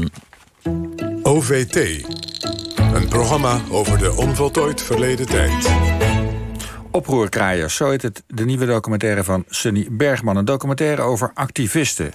Londen. 0.00 1.22
OVT. 1.22 2.04
Een 2.94 3.08
programma 3.08 3.60
over 3.70 3.98
de 3.98 4.16
onvoltooid 4.16 4.82
verleden 4.82 5.26
tijd. 5.26 5.70
Oproerkraaiers, 6.90 7.76
zo 7.76 7.90
heet 7.90 8.02
het 8.02 8.22
de 8.26 8.44
nieuwe 8.44 8.66
documentaire 8.66 9.24
van 9.24 9.44
Sunny 9.48 9.88
Bergman. 9.90 10.36
Een 10.36 10.44
documentaire 10.44 11.02
over 11.02 11.30
activisten. 11.34 12.12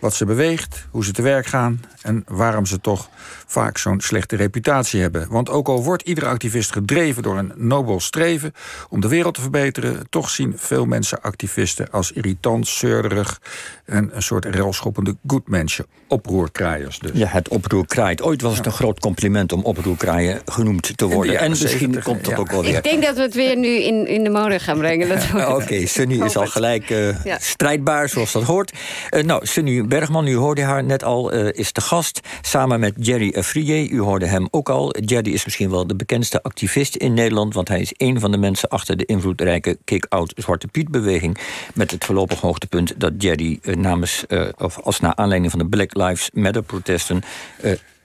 Wat 0.00 0.14
ze 0.14 0.24
beweegt, 0.24 0.86
hoe 0.90 1.04
ze 1.04 1.12
te 1.12 1.22
werk 1.22 1.46
gaan 1.46 1.80
en 2.02 2.24
waarom 2.26 2.66
ze 2.66 2.80
toch 2.80 3.08
vaak 3.46 3.78
zo'n 3.78 4.00
slechte 4.00 4.36
reputatie 4.36 5.00
hebben. 5.00 5.26
Want 5.30 5.48
ook 5.48 5.68
al 5.68 5.84
wordt 5.84 6.02
iedere 6.02 6.26
activist 6.26 6.72
gedreven 6.72 7.22
door 7.22 7.38
een 7.38 7.52
nobel 7.56 8.00
streven 8.00 8.52
om 8.88 9.00
de 9.00 9.08
wereld 9.08 9.34
te 9.34 9.40
verbeteren, 9.40 10.06
toch 10.10 10.30
zien 10.30 10.52
veel 10.56 10.84
mensen 10.84 11.22
activisten 11.22 11.90
als 11.90 12.12
irritant, 12.12 12.68
zeurderig 12.68 13.40
en 13.84 14.10
een 14.12 14.22
soort 14.22 14.44
relschoppende 14.44 15.16
goedmensen. 15.26 15.86
Oproerkraaiers 16.08 16.98
dus. 16.98 17.10
Ja, 17.14 17.26
het 17.26 17.48
oproerkraait. 17.48 18.22
Ooit 18.22 18.42
was 18.42 18.56
het 18.56 18.66
een 18.66 18.72
groot 18.72 19.00
compliment 19.00 19.52
om 19.52 19.62
oproerkraaien 19.62 20.40
genoemd 20.44 20.96
te 20.96 21.06
worden. 21.06 21.38
En 21.38 21.50
misschien 21.50 22.02
komt 22.02 22.24
dat 22.24 22.38
ook 22.38 22.50
wel 22.50 22.62
weer. 22.62 22.76
Ik 22.76 22.82
denk 22.82 23.02
dat 23.02 23.16
we 23.16 23.22
het 23.22 23.34
weer 23.34 23.56
nu 23.56 23.68
in, 23.68 24.06
in 24.06 24.24
de 24.24 24.30
mode 24.30 24.58
gaan 24.58 24.78
brengen. 24.78 25.08
Oké, 25.56 25.86
Sunny 25.86 26.22
is 26.24 26.36
al 26.36 26.46
gelijk 26.46 26.90
uh, 26.90 27.16
strijdbaar, 27.38 28.08
zoals 28.08 28.32
dat 28.32 28.42
hoort. 28.42 28.72
Uh, 29.10 29.22
nou, 29.22 29.46
Sunny 29.46 29.86
Bergman, 29.90 30.26
u 30.26 30.36
hoorde 30.36 30.62
haar 30.62 30.84
net 30.84 31.04
al, 31.04 31.34
uh, 31.34 31.48
is 31.52 31.72
de 31.72 31.80
gast. 31.80 32.20
Samen 32.40 32.80
met 32.80 32.94
Jerry 32.96 33.34
Afrije, 33.36 33.88
u 33.88 34.00
hoorde 34.00 34.26
hem 34.26 34.48
ook 34.50 34.68
al. 34.68 34.96
Jerry 34.98 35.32
is 35.32 35.44
misschien 35.44 35.70
wel 35.70 35.86
de 35.86 35.96
bekendste 35.96 36.42
activist 36.42 36.96
in 36.96 37.14
Nederland... 37.14 37.54
want 37.54 37.68
hij 37.68 37.80
is 37.80 37.92
een 37.96 38.20
van 38.20 38.30
de 38.30 38.36
mensen 38.36 38.68
achter 38.68 38.96
de 38.96 39.04
invloedrijke 39.04 39.78
Kick-Out 39.84 40.32
Zwarte 40.36 40.66
Piet-beweging... 40.66 41.38
met 41.74 41.90
het 41.90 42.04
voorlopig 42.04 42.40
hoogtepunt 42.40 43.00
dat 43.00 43.12
Jerry 43.18 43.58
namens, 43.62 44.24
of 44.58 44.78
als 44.78 45.00
naar 45.00 45.14
aanleiding 45.14 45.50
van 45.50 45.60
de 45.60 45.68
Black 45.68 45.94
Lives 45.94 46.30
Matter-protesten... 46.32 47.22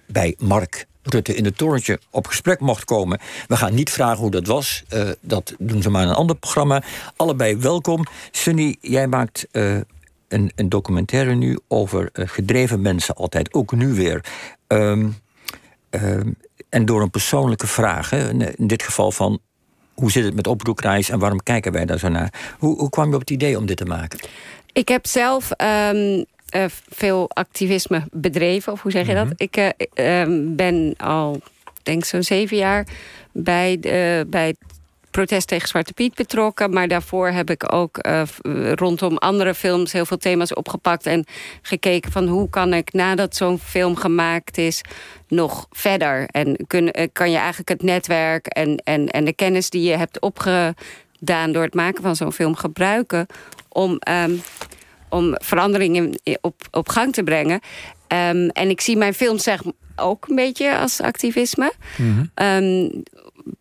bij 0.05 0.35
Mark 0.39 0.85
Rutte 1.03 1.35
in 1.35 1.45
het 1.45 1.57
torentje 1.57 1.99
op 2.09 2.27
gesprek 2.27 2.59
mocht 2.59 2.85
komen. 2.85 3.19
We 3.47 3.57
gaan 3.57 3.73
niet 3.73 3.89
vragen 3.89 4.19
hoe 4.19 4.31
dat 4.31 4.47
was. 4.47 4.83
Dat 5.21 5.53
doen 5.59 5.81
ze 5.81 5.89
maar 5.89 6.03
in 6.03 6.09
een 6.09 6.15
ander 6.15 6.35
programma. 6.35 6.81
Allebei 7.15 7.57
welkom. 7.57 8.05
Sunny, 8.31 8.75
jij 8.81 9.07
maakt 9.07 9.47
een, 10.27 10.51
een, 10.55 10.69
documentaire 10.69 11.35
nu 11.35 11.59
over 11.67 12.09
uh, 12.13 12.27
gedreven 12.27 12.81
mensen, 12.81 13.15
altijd, 13.15 13.53
ook 13.53 13.71
nu 13.71 13.93
weer. 13.93 14.25
Um, 14.67 15.15
en 16.69 16.85
door 16.85 17.01
een 17.01 17.09
persoonlijke 17.09 17.67
vraag, 17.67 18.09
hè, 18.09 18.29
in 18.55 18.67
dit 18.67 18.83
geval 18.83 19.11
van 19.11 19.39
hoe 19.93 20.11
zit 20.11 20.23
het 20.23 20.35
met 20.35 20.47
oproepreis 20.47 21.09
en 21.09 21.19
waarom 21.19 21.43
kijken 21.43 21.71
wij 21.71 21.85
daar 21.85 21.99
zo 21.99 22.07
naar? 22.07 22.55
Hoe, 22.59 22.77
hoe 22.77 22.89
kwam 22.89 23.09
je 23.09 23.13
op 23.13 23.19
het 23.19 23.29
idee 23.29 23.57
om 23.57 23.65
dit 23.65 23.77
te 23.77 23.85
maken? 23.85 24.19
Ik 24.73 24.87
heb 24.87 25.07
zelf 25.07 25.51
um, 25.91 26.25
uh, 26.55 26.65
veel 26.89 27.29
activisme 27.29 28.03
bedreven, 28.11 28.73
of 28.73 28.81
hoe 28.81 28.91
zeg 28.91 29.07
je 29.07 29.13
dat? 29.13 29.23
Mm 29.23 29.33
-hmm. 29.37 29.47
Ik 29.47 29.57
uh, 29.57 30.55
ben 30.55 30.93
al, 30.97 31.41
denk 31.83 32.05
zo'n 32.05 32.23
zeven 32.23 32.57
jaar 32.57 32.87
bij, 33.31 33.79
bij 34.27 34.47
het 34.47 34.57
protest 35.15 35.47
tegen 35.47 35.67
Zwarte 35.67 35.93
Piet 35.93 36.15
betrokken. 36.15 36.73
Maar 36.73 36.87
daarvoor 36.87 37.27
heb 37.27 37.49
ik 37.49 37.73
ook 37.73 38.07
uh, 38.07 38.21
rondom 38.73 39.17
andere 39.17 39.53
films 39.53 39.91
heel 39.91 40.05
veel 40.05 40.17
thema's 40.17 40.53
opgepakt. 40.53 41.05
En 41.05 41.25
gekeken 41.61 42.11
van 42.11 42.27
hoe 42.27 42.49
kan 42.49 42.73
ik 42.73 42.93
nadat 42.93 43.35
zo'n 43.35 43.59
film 43.59 43.95
gemaakt 43.95 44.57
is 44.57 44.81
nog 45.27 45.67
verder. 45.71 46.25
En 46.31 46.57
kun, 46.67 46.91
kan 47.13 47.31
je 47.31 47.37
eigenlijk 47.37 47.69
het 47.69 47.83
netwerk 47.83 48.45
en, 48.45 48.77
en, 48.77 49.07
en 49.07 49.25
de 49.25 49.33
kennis 49.33 49.69
die 49.69 49.89
je 49.89 49.97
hebt 49.97 50.19
opgedaan 50.19 51.51
door 51.51 51.63
het 51.63 51.73
maken 51.73 52.03
van 52.03 52.15
zo'n 52.15 52.33
film 52.33 52.55
gebruiken. 52.55 53.25
Om, 53.69 53.99
um, 54.09 54.41
om 55.09 55.35
veranderingen 55.37 56.19
op, 56.41 56.55
op 56.71 56.89
gang 56.89 57.13
te 57.13 57.23
brengen. 57.23 57.59
Um, 58.07 58.49
en 58.49 58.69
ik 58.69 58.81
zie 58.81 58.97
mijn 58.97 59.13
film 59.13 59.37
zeg 59.37 59.61
ook 59.95 60.27
een 60.27 60.35
beetje 60.35 60.77
als 60.77 61.01
activisme. 61.01 61.73
Mm 61.97 62.31
-hmm. 62.35 62.63
um, 62.63 63.03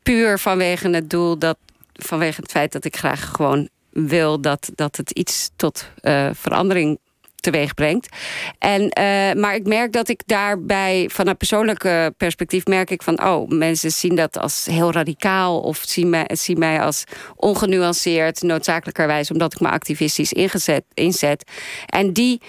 puur 0.03 0.39
vanwege 0.39 0.89
het 0.91 1.11
doel 1.11 1.39
dat, 1.39 1.57
vanwege 1.93 2.41
het 2.41 2.51
feit 2.51 2.73
dat 2.73 2.85
ik 2.85 2.97
graag 2.97 3.31
gewoon 3.31 3.69
wil 3.91 4.41
dat, 4.41 4.71
dat 4.75 4.97
het 4.97 5.11
iets 5.11 5.51
tot 5.57 5.89
uh, 6.03 6.31
verandering 6.33 6.99
teweeg 7.45 7.75
brengt. 7.75 8.17
En, 8.59 8.83
uh, 8.83 9.43
maar 9.43 9.55
ik 9.55 9.67
merk 9.67 9.93
dat 9.93 10.09
ik 10.09 10.23
daarbij, 10.27 11.09
vanuit 11.13 11.39
persoonlijke 11.39 12.15
perspectief, 12.17 12.67
merk 12.67 12.91
ik 12.91 13.03
van, 13.03 13.25
oh, 13.25 13.49
mensen 13.49 13.91
zien 13.91 14.17
dat 14.17 14.39
als 14.39 14.67
heel 14.71 14.93
radicaal 14.93 15.61
of 15.61 15.83
zien 15.87 16.11
mij, 16.11 16.31
zien 16.33 16.59
mij 16.59 16.81
als 16.81 17.05
ongenuanceerd, 17.37 18.43
noodzakelijkerwijs, 18.43 19.31
omdat 19.31 19.53
ik 19.55 19.61
me 19.61 19.69
activistisch 19.69 20.33
ingezet, 20.33 20.85
inzet. 20.95 21.51
En 21.87 22.13
die 22.13 22.41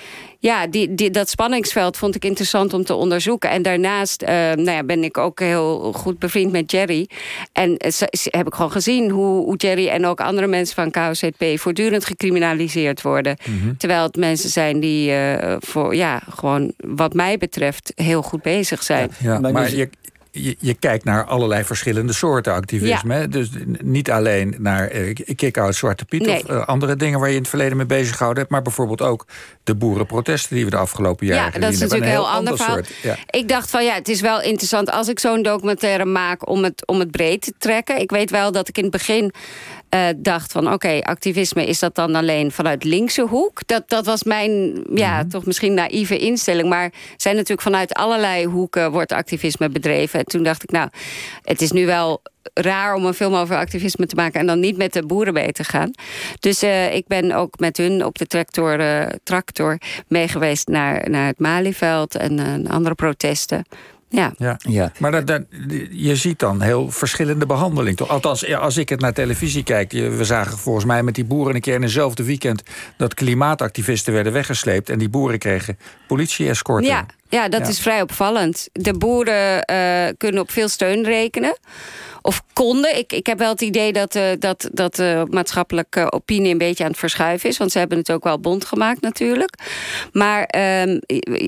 ja, 0.45 0.67
die, 0.67 0.95
die, 0.95 1.09
dat 1.09 1.29
spanningsveld 1.29 1.97
vond 1.97 2.16
ik 2.16 2.25
interessant 2.25 2.73
om 2.73 2.83
te 2.83 2.94
onderzoeken. 2.94 3.50
En 3.50 3.61
daarnaast 3.61 4.22
uh, 4.22 4.29
nou 4.29 4.72
ja, 4.72 4.83
ben 4.83 5.03
ik 5.03 5.17
ook 5.17 5.39
heel 5.39 5.94
goed 5.94 6.19
bevriend 6.19 6.51
met 6.51 6.72
Jerry. 6.72 7.09
En 7.51 7.69
uh, 7.69 7.91
heb 8.23 8.47
ik 8.47 8.53
gewoon 8.53 8.72
gezien 8.72 9.09
hoe, 9.09 9.45
hoe, 9.45 9.55
Jerry 9.55 9.88
en 9.88 10.05
ook 10.05 10.22
andere 10.22 10.47
mensen 10.47 10.75
van 10.75 10.91
KOZP 10.91 11.59
voortdurend 11.59 12.05
gecriminaliseerd 12.05 13.01
worden. 13.01 13.38
Mm 13.45 13.59
-hmm. 13.59 13.78
Terwijl 13.78 14.03
het 14.03 14.16
mensen 14.16 14.50
zijn 14.50 14.79
die 14.79 15.11
uh, 15.11 15.55
voor, 15.59 15.95
ja, 15.95 16.22
gewoon 16.29 16.73
wat 16.78 17.13
mij 17.13 17.38
betreft 17.38 17.91
heel 17.95 18.22
goed 18.22 18.41
bezig 18.41 18.84
zijn. 18.84 19.11
Ja, 19.19 19.39
ja, 19.41 19.51
maar 19.51 19.75
je, 19.75 19.89
je, 20.44 20.56
je, 20.59 20.73
kijkt 20.73 21.03
naar 21.03 21.25
allerlei 21.25 21.63
verschillende 21.63 22.13
soorten 22.13 22.53
activisme. 22.53 23.16
Ja. 23.19 23.28
Dus 23.28 23.50
niet 23.81 24.12
alleen 24.12 24.56
naar 24.57 24.96
uh, 24.96 25.16
kick-out 25.35 25.75
Zwarte 25.75 26.06
Piet 26.06 26.25
nee. 26.25 26.44
of 26.44 26.50
uh, 26.50 26.66
andere 26.68 26.96
dingen 26.96 27.19
waar 27.19 27.29
je 27.29 27.35
in 27.35 27.41
het 27.41 27.50
verleden 27.50 27.78
mee 27.78 27.85
bezig 27.85 28.16
gehouden 28.16 28.40
hebt, 28.40 28.53
maar 28.53 28.62
bijvoorbeeld 28.62 29.01
ook 29.01 29.25
de 29.63 29.75
boerenprotesten 29.75 30.56
die 30.56 30.66
we 30.66 30.72
de 30.72 30.78
afgelopen 30.78 31.25
jaren 31.25 31.53
Ja, 31.53 31.59
dat 31.59 31.73
is 31.73 31.79
natuurlijk 31.79 32.06
een 32.06 32.12
heel, 32.12 32.25
heel 32.25 32.35
ander 32.38 32.57
verhaal. 32.57 32.79
Ja. 33.01 33.18
Ik 33.29 33.47
dacht 33.47 33.69
van 33.69 33.84
ja, 33.84 33.94
het 33.94 34.09
is 34.09 34.22
wel 34.22 34.41
interessant 34.41 34.91
als 34.91 35.07
ik 35.07 35.19
zo'n 35.19 35.41
documentaire 35.41 36.06
maak 36.06 36.50
om 36.50 36.63
het, 36.63 36.88
om 36.88 37.00
het 37.00 37.12
breed 37.12 37.41
te 37.41 37.53
trekken. 37.57 38.00
Ik 38.00 38.12
weet 38.12 38.31
wel 38.31 38.52
dat 38.52 38.67
ik 38.67 38.78
in 38.78 38.84
het 38.84 38.91
begin 38.91 39.34
uh, 39.90 40.07
dacht 40.18 40.51
van 40.51 40.63
oké, 40.66 40.73
okay, 40.73 41.00
activisme 41.00 41.66
is 41.66 41.79
dat 41.79 41.96
dan 41.96 42.16
alleen 42.16 42.51
vanuit 42.51 42.84
linkse 42.84 43.22
hoek? 43.22 43.62
Dat, 43.66 43.90
dat 43.90 44.06
was 44.06 44.23
mijn, 44.23 44.84
ja, 44.94 45.22
mm. 45.22 45.29
toch 45.29 45.46
misschien 45.46 45.73
naïeve 45.73 46.18
instelling. 46.18 46.69
Maar 46.69 46.91
zijn 47.18 47.35
natuurlijk 47.35 47.62
vanuit 47.62 47.94
allerlei 47.94 48.46
hoeken 48.46 48.91
wordt 48.91 49.12
activisme 49.12 49.69
bedreven. 49.69 50.19
En 50.19 50.25
toen 50.25 50.44
dacht 50.44 50.63
ik, 50.63 50.72
nou, 50.72 50.90
het 51.41 51.62
is 51.62 51.72
nu 51.72 51.85
wel 51.85 52.22
raar 52.53 52.96
om 52.96 53.06
een 53.06 53.13
film 53.13 53.35
over 53.35 53.56
activisme 53.56 54.06
te 54.06 54.16
maken... 54.16 54.40
en 54.40 54.46
dan 54.46 54.59
niet 54.59 54.78
met 54.78 54.94
de 54.94 55.06
boeren 55.06 55.34
mee 55.34 55.51
te 55.51 55.63
gaan. 55.63 55.91
Dus 56.40 56.63
uh, 56.63 56.96
ik 56.96 57.07
ben 57.07 57.31
ook 57.31 57.59
met 57.59 57.78
hun 57.78 58.06
op 58.06 58.17
de 58.17 58.25
tractor, 58.25 58.79
uh, 58.79 59.06
tractor 59.23 59.78
meegeweest 60.07 60.67
naar, 60.67 61.09
naar 61.09 61.28
het 61.28 61.40
Malieveld... 61.40 62.16
en 62.16 62.67
andere 62.67 62.96
protesten. 62.96 63.66
Ja. 64.09 64.33
Ja. 64.38 64.57
ja. 64.57 64.91
Maar 64.99 65.11
dat, 65.11 65.27
dat, 65.27 65.41
je 65.91 66.16
ziet 66.16 66.39
dan 66.39 66.61
heel 66.61 66.91
verschillende 66.91 67.45
behandeling. 67.45 67.97
Toch? 67.97 68.09
Althans, 68.09 68.53
als 68.53 68.77
ik 68.77 68.89
het 68.89 68.99
naar 68.99 69.13
televisie 69.13 69.63
kijk... 69.63 69.91
we 69.91 70.23
zagen 70.23 70.57
volgens 70.57 70.85
mij 70.85 71.03
met 71.03 71.16
die 71.16 71.25
boeren 71.25 71.55
een 71.55 71.61
keer 71.61 71.75
in 71.75 71.81
eenzelfde 71.81 72.23
weekend... 72.23 72.63
dat 72.97 73.13
klimaatactivisten 73.13 74.13
werden 74.13 74.33
weggesleept... 74.33 74.89
en 74.89 74.97
die 74.97 75.09
boeren 75.09 75.39
kregen 75.39 75.77
politie-escorten. 76.07 76.89
Ja, 76.89 77.05
ja, 77.35 77.50
dat 77.50 77.62
ja. 77.62 77.68
is 77.68 77.79
vrij 77.79 78.01
opvallend. 78.01 78.69
De 78.72 78.94
boeren 78.94 79.72
uh, 79.72 80.07
kunnen 80.18 80.41
op 80.41 80.51
veel 80.51 80.68
steun 80.68 81.03
rekenen 81.03 81.57
of 82.22 82.44
konden. 82.53 82.97
Ik, 82.97 83.13
ik 83.13 83.25
heb 83.25 83.40
wel 83.40 83.51
het 83.51 83.62
idee 83.62 83.94
dat, 83.94 84.16
uh, 84.16 84.23
dat, 84.40 84.69
dat 84.72 84.96
de 84.96 85.25
maatschappelijke 85.29 86.12
opinie 86.12 86.51
een 86.51 86.57
beetje 86.57 86.84
aan 86.84 86.90
het 86.90 87.00
verschuiven 87.00 87.50
is. 87.50 87.57
Want 87.57 87.72
ze 87.72 87.78
hebben 87.78 87.97
het 87.97 88.12
ook 88.12 88.23
wel 88.23 88.40
bond 88.40 88.66
gemaakt 88.66 89.01
natuurlijk. 89.01 89.56
Maar 90.12 90.53
uh, 90.56 91.00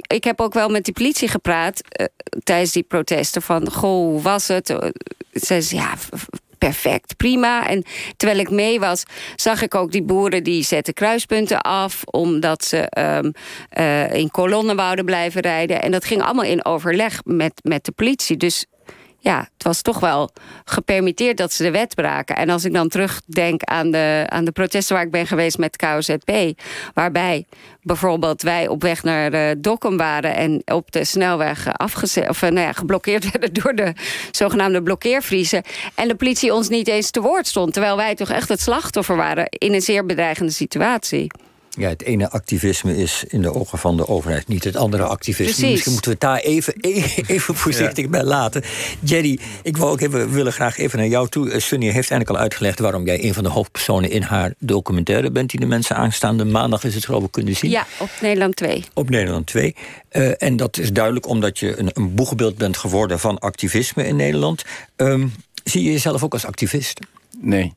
ik 0.07 0.23
heb 0.23 0.41
ook 0.41 0.53
wel 0.53 0.69
met 0.69 0.85
die 0.85 0.93
politie 0.93 1.27
gepraat 1.27 1.81
uh, 1.99 2.05
tijdens 2.43 2.71
die 2.71 2.83
protesten. 2.83 3.41
Van, 3.41 3.71
goh, 3.71 4.11
hoe 4.11 4.21
was 4.21 4.47
het? 4.47 4.67
Ze 4.67 5.61
zei, 5.61 5.81
ja, 5.81 5.93
perfect, 6.57 7.17
prima. 7.17 7.67
En 7.67 7.83
terwijl 8.17 8.39
ik 8.39 8.49
mee 8.49 8.79
was, 8.79 9.03
zag 9.35 9.61
ik 9.61 9.75
ook 9.75 9.91
die 9.91 10.03
boeren 10.03 10.43
die 10.43 10.63
zetten 10.63 10.93
kruispunten 10.93 11.61
af... 11.61 12.01
omdat 12.05 12.65
ze 12.65 12.91
um, 12.97 13.31
uh, 13.77 14.13
in 14.13 14.31
kolonnen 14.31 14.75
wouden 14.75 15.05
blijven 15.05 15.41
rijden. 15.41 15.81
En 15.81 15.91
dat 15.91 16.05
ging 16.05 16.21
allemaal 16.21 16.43
in 16.43 16.65
overleg 16.65 17.21
met, 17.23 17.53
met 17.63 17.85
de 17.85 17.91
politie. 17.91 18.37
Dus 18.37 18.65
ja, 19.19 19.39
het 19.53 19.63
was 19.63 19.81
toch 19.81 19.99
wel 19.99 20.29
gepermitteerd 20.65 21.37
dat 21.37 21.53
ze 21.53 21.63
de 21.63 21.71
wet 21.71 21.95
braken. 21.95 22.35
En 22.35 22.49
als 22.49 22.65
ik 22.65 22.73
dan 22.73 22.87
terugdenk 22.87 23.63
aan 23.63 23.91
de, 23.91 24.25
aan 24.27 24.45
de 24.45 24.51
protesten 24.51 24.95
waar 24.95 25.05
ik 25.05 25.11
ben 25.11 25.27
geweest 25.27 25.57
met 25.57 25.75
KOZP... 25.75 26.61
waarbij 26.93 27.45
bijvoorbeeld 27.81 28.41
wij 28.41 28.67
op 28.67 28.81
weg 28.81 29.03
naar 29.03 29.33
uh, 29.33 29.55
Dokkum 29.57 29.97
waren... 29.97 30.35
en 30.35 30.61
op 30.65 30.91
de 30.91 31.05
snelweg 31.05 31.67
afgezet, 31.73 32.29
of, 32.29 32.41
uh, 32.41 32.49
nou 32.49 32.65
ja, 32.65 32.73
geblokkeerd 32.73 33.29
werden 33.31 33.53
door 33.53 33.75
de 33.75 33.93
zogenaamde 34.31 34.83
blokkeervriezen... 34.83 35.63
en 35.95 36.07
de 36.07 36.15
politie 36.15 36.53
ons 36.53 36.69
niet 36.69 36.87
eens 36.87 37.11
te 37.11 37.21
woord 37.21 37.47
stond... 37.47 37.73
terwijl 37.73 37.95
wij 37.95 38.15
toch 38.15 38.29
echt 38.29 38.49
het 38.49 38.61
slachtoffer 38.61 39.15
waren 39.15 39.45
in 39.49 39.73
een 39.73 39.81
zeer 39.81 40.05
bedreigende 40.05 40.51
situatie. 40.51 41.31
Ja, 41.77 41.89
het 41.89 42.03
ene 42.03 42.29
activisme 42.29 42.97
is 42.97 43.23
in 43.27 43.41
de 43.41 43.53
ogen 43.53 43.77
van 43.77 43.97
de 43.97 44.07
overheid 44.07 44.47
niet 44.47 44.63
het 44.63 44.75
andere 44.75 45.03
activisme. 45.03 45.53
Precies. 45.53 45.71
Misschien 45.71 45.91
moeten 45.91 46.11
we 46.11 46.17
het 46.19 46.27
daar 46.27 46.39
even, 46.39 46.73
even 47.35 47.55
voorzichtig 47.55 48.09
bij 48.09 48.23
laten. 48.23 48.63
Jerry, 48.99 49.39
ik 49.63 49.77
wil 49.77 49.89
ook 49.89 50.01
even, 50.01 50.31
willen 50.31 50.53
graag 50.53 50.77
even 50.77 50.97
naar 50.97 51.07
jou 51.07 51.29
toe. 51.29 51.51
Uh, 51.51 51.59
Sunny 51.59 51.85
heeft 51.85 51.95
eigenlijk 52.11 52.29
al 52.29 52.37
uitgelegd 52.37 52.79
waarom 52.79 53.05
jij 53.05 53.23
een 53.23 53.33
van 53.33 53.43
de 53.43 53.49
hoofdpersonen 53.49 54.09
in 54.09 54.21
haar 54.21 54.53
documentaire 54.59 55.31
bent, 55.31 55.49
die 55.49 55.59
de 55.59 55.65
mensen 55.65 55.95
aanstaande 55.95 56.45
maandag 56.45 56.83
is 56.83 56.95
het 56.95 57.05
geloof 57.05 57.23
ik 57.23 57.31
kunnen 57.31 57.55
zien. 57.55 57.71
Ja, 57.71 57.87
op 57.99 58.09
Nederland 58.21 58.55
2. 58.55 58.83
Op 58.93 59.09
Nederland 59.09 59.45
2. 59.45 59.75
Uh, 60.11 60.31
en 60.37 60.55
dat 60.55 60.77
is 60.77 60.93
duidelijk 60.93 61.27
omdat 61.27 61.59
je 61.59 61.79
een, 61.79 61.89
een 61.93 62.15
boegbeeld 62.15 62.57
bent 62.57 62.77
geworden 62.77 63.19
van 63.19 63.39
activisme 63.39 64.07
in 64.07 64.15
Nederland. 64.15 64.63
Um, 64.95 65.33
zie 65.63 65.83
je 65.83 65.91
jezelf 65.91 66.23
ook 66.23 66.33
als 66.33 66.45
activist? 66.45 66.99
Nee. 67.39 67.73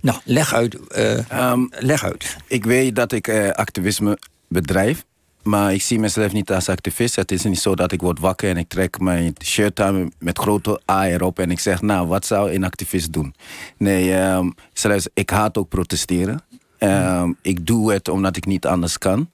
Nou, 0.00 0.18
leg 0.24 0.54
uit. 0.54 0.78
Uh, 0.96 1.50
um, 1.50 1.68
leg 1.70 2.04
uit. 2.04 2.36
Ik 2.46 2.64
weet 2.64 2.96
dat 2.96 3.12
ik 3.12 3.28
uh, 3.28 3.50
activisme 3.50 4.18
bedrijf. 4.48 5.04
Maar 5.42 5.74
ik 5.74 5.82
zie 5.82 5.98
mezelf 5.98 6.32
niet 6.32 6.52
als 6.52 6.68
activist. 6.68 7.16
Het 7.16 7.32
is 7.32 7.42
niet 7.42 7.58
zo 7.58 7.74
dat 7.74 7.92
ik 7.92 8.00
word 8.00 8.18
wakker 8.18 8.50
en 8.50 8.56
ik 8.56 8.68
trek 8.68 9.00
mijn 9.00 9.34
shirt 9.44 9.80
aan 9.80 10.10
met 10.18 10.38
grote 10.38 10.80
A 10.90 11.08
erop 11.08 11.38
en 11.38 11.50
ik 11.50 11.60
zeg, 11.60 11.82
nou, 11.82 12.06
wat 12.06 12.26
zou 12.26 12.52
een 12.52 12.64
activist 12.64 13.12
doen? 13.12 13.34
Nee, 13.76 14.14
um, 14.14 14.54
zelfs 14.72 15.08
ik 15.14 15.30
haat 15.30 15.58
ook 15.58 15.68
protesteren. 15.68 16.42
Um, 16.78 17.36
ik 17.42 17.66
doe 17.66 17.92
het 17.92 18.08
omdat 18.08 18.36
ik 18.36 18.46
niet 18.46 18.66
anders 18.66 18.98
kan. 18.98 19.30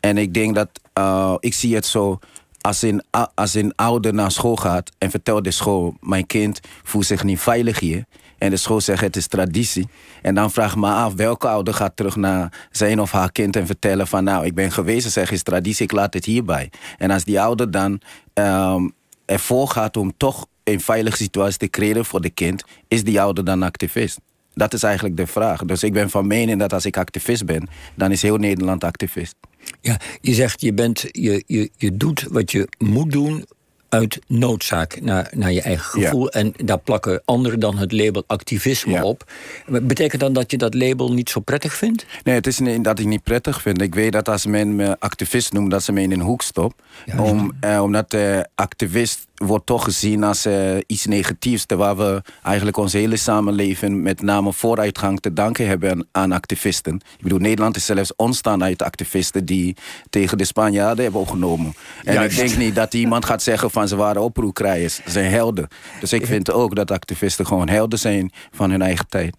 En 0.00 0.18
ik 0.18 0.34
denk 0.34 0.54
dat, 0.54 0.68
uh, 0.98 1.34
ik 1.38 1.54
zie 1.54 1.74
het 1.74 1.86
zo, 1.86 2.18
als 2.60 2.82
een, 2.82 3.02
als 3.34 3.54
een 3.54 3.72
ouder 3.76 4.14
naar 4.14 4.30
school 4.30 4.56
gaat 4.56 4.90
en 4.98 5.10
vertelt 5.10 5.44
de 5.44 5.50
school, 5.50 5.96
mijn 6.00 6.26
kind 6.26 6.60
voelt 6.82 7.06
zich 7.06 7.24
niet 7.24 7.40
veilig 7.40 7.80
hier. 7.80 8.04
En 8.42 8.50
de 8.50 8.56
school 8.56 8.80
zegt 8.80 9.00
het 9.00 9.16
is 9.16 9.26
traditie. 9.26 9.88
En 10.22 10.34
dan 10.34 10.50
vraag 10.50 10.72
ik 10.72 10.78
me 10.78 10.88
af 10.88 11.14
welke 11.14 11.48
ouder 11.48 11.74
gaat 11.74 11.96
terug 11.96 12.16
naar 12.16 12.68
zijn 12.70 13.00
of 13.00 13.12
haar 13.12 13.32
kind 13.32 13.56
en 13.56 13.66
vertellen 13.66 14.06
van 14.06 14.24
nou 14.24 14.44
ik 14.44 14.54
ben 14.54 14.72
geweest 14.72 15.10
zeg 15.10 15.30
is 15.30 15.42
traditie, 15.42 15.84
ik 15.84 15.92
laat 15.92 16.14
het 16.14 16.24
hierbij. 16.24 16.70
En 16.98 17.10
als 17.10 17.24
die 17.24 17.40
ouder 17.40 17.70
dan 17.70 18.00
um, 18.34 18.92
ervoor 19.24 19.68
gaat 19.68 19.96
om 19.96 20.12
toch 20.16 20.46
een 20.64 20.80
veilige 20.80 21.16
situatie 21.16 21.58
te 21.58 21.70
creëren 21.70 22.04
voor 22.04 22.20
de 22.20 22.30
kind, 22.30 22.64
is 22.88 23.04
die 23.04 23.20
ouder 23.20 23.44
dan 23.44 23.62
activist? 23.62 24.18
Dat 24.54 24.74
is 24.74 24.82
eigenlijk 24.82 25.16
de 25.16 25.26
vraag. 25.26 25.64
Dus 25.64 25.82
ik 25.82 25.92
ben 25.92 26.10
van 26.10 26.26
mening 26.26 26.58
dat 26.58 26.72
als 26.72 26.86
ik 26.86 26.96
activist 26.96 27.44
ben, 27.44 27.68
dan 27.94 28.10
is 28.10 28.22
heel 28.22 28.36
Nederland 28.36 28.84
activist. 28.84 29.34
Ja, 29.80 30.00
je 30.20 30.34
zegt 30.34 30.60
je, 30.60 30.74
bent, 30.74 31.04
je, 31.10 31.44
je, 31.46 31.70
je 31.76 31.96
doet 31.96 32.26
wat 32.30 32.52
je 32.52 32.68
moet 32.78 33.10
doen 33.10 33.44
uit 33.92 34.18
noodzaak 34.26 35.00
naar, 35.00 35.30
naar 35.34 35.52
je 35.52 35.60
eigen 35.60 35.84
gevoel. 35.84 36.24
Ja. 36.24 36.30
En 36.30 36.54
daar 36.56 36.78
plakken 36.78 37.22
anderen 37.24 37.60
dan 37.60 37.78
het 37.78 37.92
label 37.92 38.24
activisme 38.26 38.92
ja. 38.92 39.02
op. 39.02 39.30
Betekent 39.66 40.20
dan 40.20 40.32
dat 40.32 40.50
je 40.50 40.58
dat 40.58 40.74
label 40.74 41.12
niet 41.12 41.30
zo 41.30 41.40
prettig 41.40 41.74
vindt? 41.74 42.06
Nee, 42.24 42.34
het 42.34 42.46
is 42.46 42.58
niet 42.58 42.84
dat 42.84 42.98
ik 42.98 43.06
niet 43.06 43.22
prettig 43.22 43.62
vind. 43.62 43.82
Ik 43.82 43.94
weet 43.94 44.12
dat 44.12 44.28
als 44.28 44.46
men 44.46 44.76
me 44.76 44.96
activist 44.98 45.52
noemt, 45.52 45.70
dat 45.70 45.82
ze 45.82 45.92
me 45.92 46.00
in 46.00 46.12
een 46.12 46.20
hoek 46.20 46.42
stopt. 46.42 46.82
Om, 47.18 47.52
eh, 47.60 47.82
omdat 47.82 48.10
de 48.10 48.48
activist 48.54 49.26
wordt 49.46 49.66
toch 49.66 49.84
gezien 49.84 50.24
als 50.24 50.46
uh, 50.46 50.76
iets 50.86 51.06
negatiefs. 51.06 51.66
Terwijl 51.66 51.96
we 51.96 52.22
eigenlijk 52.42 52.76
ons 52.76 52.92
hele 52.92 53.16
samenleving 53.16 54.02
met 54.02 54.22
name 54.22 54.52
vooruitgang 54.52 55.20
te 55.20 55.32
danken 55.32 55.66
hebben 55.66 55.90
aan, 55.90 56.04
aan, 56.12 56.32
activisten. 56.32 56.94
Ik 56.94 57.22
bedoel, 57.22 57.38
Nederland 57.38 57.76
is 57.76 57.86
zelfs 57.86 58.16
ontstaan 58.16 58.62
uit 58.62 58.82
activisten 58.82 59.44
die 59.44 59.76
tegen 60.10 60.38
de 60.38 60.44
Spanjaarden 60.44 61.02
hebben 61.02 61.20
opgenomen. 61.20 61.74
En 62.04 62.14
Juist. 62.14 62.38
ik 62.38 62.46
denk 62.46 62.58
niet 62.58 62.74
dat 62.74 62.94
iemand 62.94 63.24
gaat 63.24 63.42
zeggen 63.42 63.70
van 63.70 63.88
ze 63.88 63.96
waren 63.96 64.22
oproerkrijgers. 64.22 64.94
Ze 64.94 65.10
zijn 65.10 65.30
helden. 65.30 65.68
Dus 66.00 66.12
ik 66.12 66.26
vind 66.26 66.52
ook 66.52 66.74
dat 66.74 66.90
activisten 66.90 67.46
gewoon 67.46 67.68
helden 67.68 67.98
zijn 67.98 68.30
van 68.50 68.70
hun 68.70 68.82
eigen 68.82 69.08
tijd. 69.08 69.36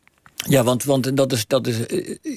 Ja, 0.50 0.64
want, 0.64 0.84
want 0.84 1.18
dat 1.18 1.32
is, 1.32 1.48
dat 1.48 1.68
is, 1.68 1.76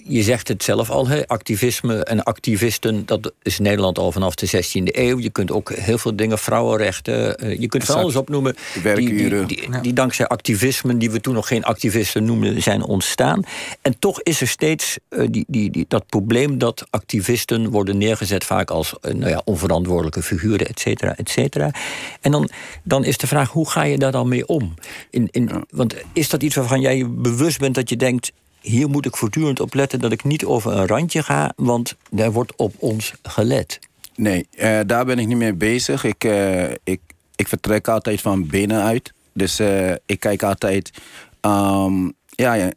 je 0.05 0.23
zegt 0.23 0.49
het 0.49 0.63
zelf 0.63 0.91
al, 0.91 1.09
hè, 1.09 1.27
activisme 1.27 2.05
en 2.05 2.23
activisten, 2.23 3.07
dat 3.07 3.33
is 3.43 3.59
Nederland 3.59 3.99
al 3.99 4.13
vanaf 4.13 4.35
de 4.35 4.47
16e 4.47 4.83
eeuw. 4.83 5.19
Je 5.19 5.31
kunt 5.31 5.51
ook 5.51 5.73
heel 5.73 5.99
veel 5.99 6.17
dingen, 6.17 6.39
vrouwenrechten, 6.39 7.37
je 7.61 7.69
kunt 7.69 7.85
van 7.85 7.97
alles 7.97 8.17
opnoemen. 8.17 8.57
Werkuren. 8.83 9.47
Die, 9.47 9.57
die, 9.57 9.71
die, 9.71 9.81
die, 9.81 9.93
dankzij 9.93 10.27
activismen, 10.27 10.99
die 10.99 11.11
we 11.11 11.21
toen 11.21 11.35
nog 11.35 11.49
geen 11.49 11.65
activisten 11.65 12.25
noemden, 12.25 12.63
zijn 12.63 12.83
ontstaan. 12.83 13.43
En 13.83 13.99
toch 13.99 14.23
is 14.23 14.41
er 14.41 14.49
steeds 14.49 14.99
uh, 15.11 15.27
die, 15.31 15.45
die, 15.49 15.71
die, 15.71 15.85
dat 15.89 16.07
probleem 16.07 16.59
dat 16.59 16.87
activisten 16.91 17.71
worden 17.71 17.99
neergezet 17.99 18.45
vaak 18.45 18.71
als 18.71 18.95
uh, 19.03 19.15
nou 19.15 19.31
ja, 19.31 19.43
onverantwoordelijke 19.45 20.23
figuren, 20.23 20.67
et 20.67 20.81
cetera, 20.81 21.17
et 21.17 21.29
cetera. 21.29 21.71
En 22.21 22.31
dan, 22.31 22.49
dan 22.83 23.05
is 23.05 23.19
de 23.19 23.27
vraag, 23.27 23.51
hoe 23.51 23.71
ga 23.71 23.83
je 23.83 23.99
daar 23.99 24.13
dan 24.13 24.29
mee 24.29 24.47
om? 24.47 24.75
In, 25.11 25.29
in, 25.31 25.49
ja. 25.53 25.65
Want 25.71 25.95
is 26.13 26.29
dat 26.29 26.43
iets 26.43 26.55
waarvan 26.55 26.81
jij 26.81 26.97
je 26.97 27.09
bewust 27.09 27.59
bent 27.59 27.75
dat 27.75 27.89
je 27.89 27.96
denkt, 27.97 28.33
hier 28.61 28.89
moet 28.89 29.07
ik 29.07 29.17
voortdurend 29.17 29.61
op 29.61 29.75
letten 29.75 30.01
dat 30.01 30.13
ik 30.13 30.25
niet 30.25 30.45
over 30.45 30.73
een 30.73 30.87
randje 30.87 31.23
ga, 31.23 31.53
want 31.57 31.97
daar 32.11 32.33
wordt 32.33 32.57
op 32.57 32.75
ons 32.79 33.15
gelet. 33.23 33.79
Nee, 34.17 34.47
uh, 34.59 34.81
daar 34.87 35.05
ben 35.05 35.19
ik 35.19 35.27
niet 35.27 35.37
mee 35.37 35.55
bezig. 35.55 36.05
Ik, 36.05 36.25
uh, 36.25 36.71
ik, 36.71 37.01
ik 37.37 37.49
vertrek 37.49 37.89
altijd 37.89 38.21
van 38.21 38.47
binnenuit. 38.47 39.13
Dus 39.33 39.61
uh, 39.61 39.91
ik 40.07 40.21
kijk 40.21 40.43
altijd. 40.43 40.91
Um, 41.41 42.13
ja, 42.27 42.55
ja, 42.55 42.73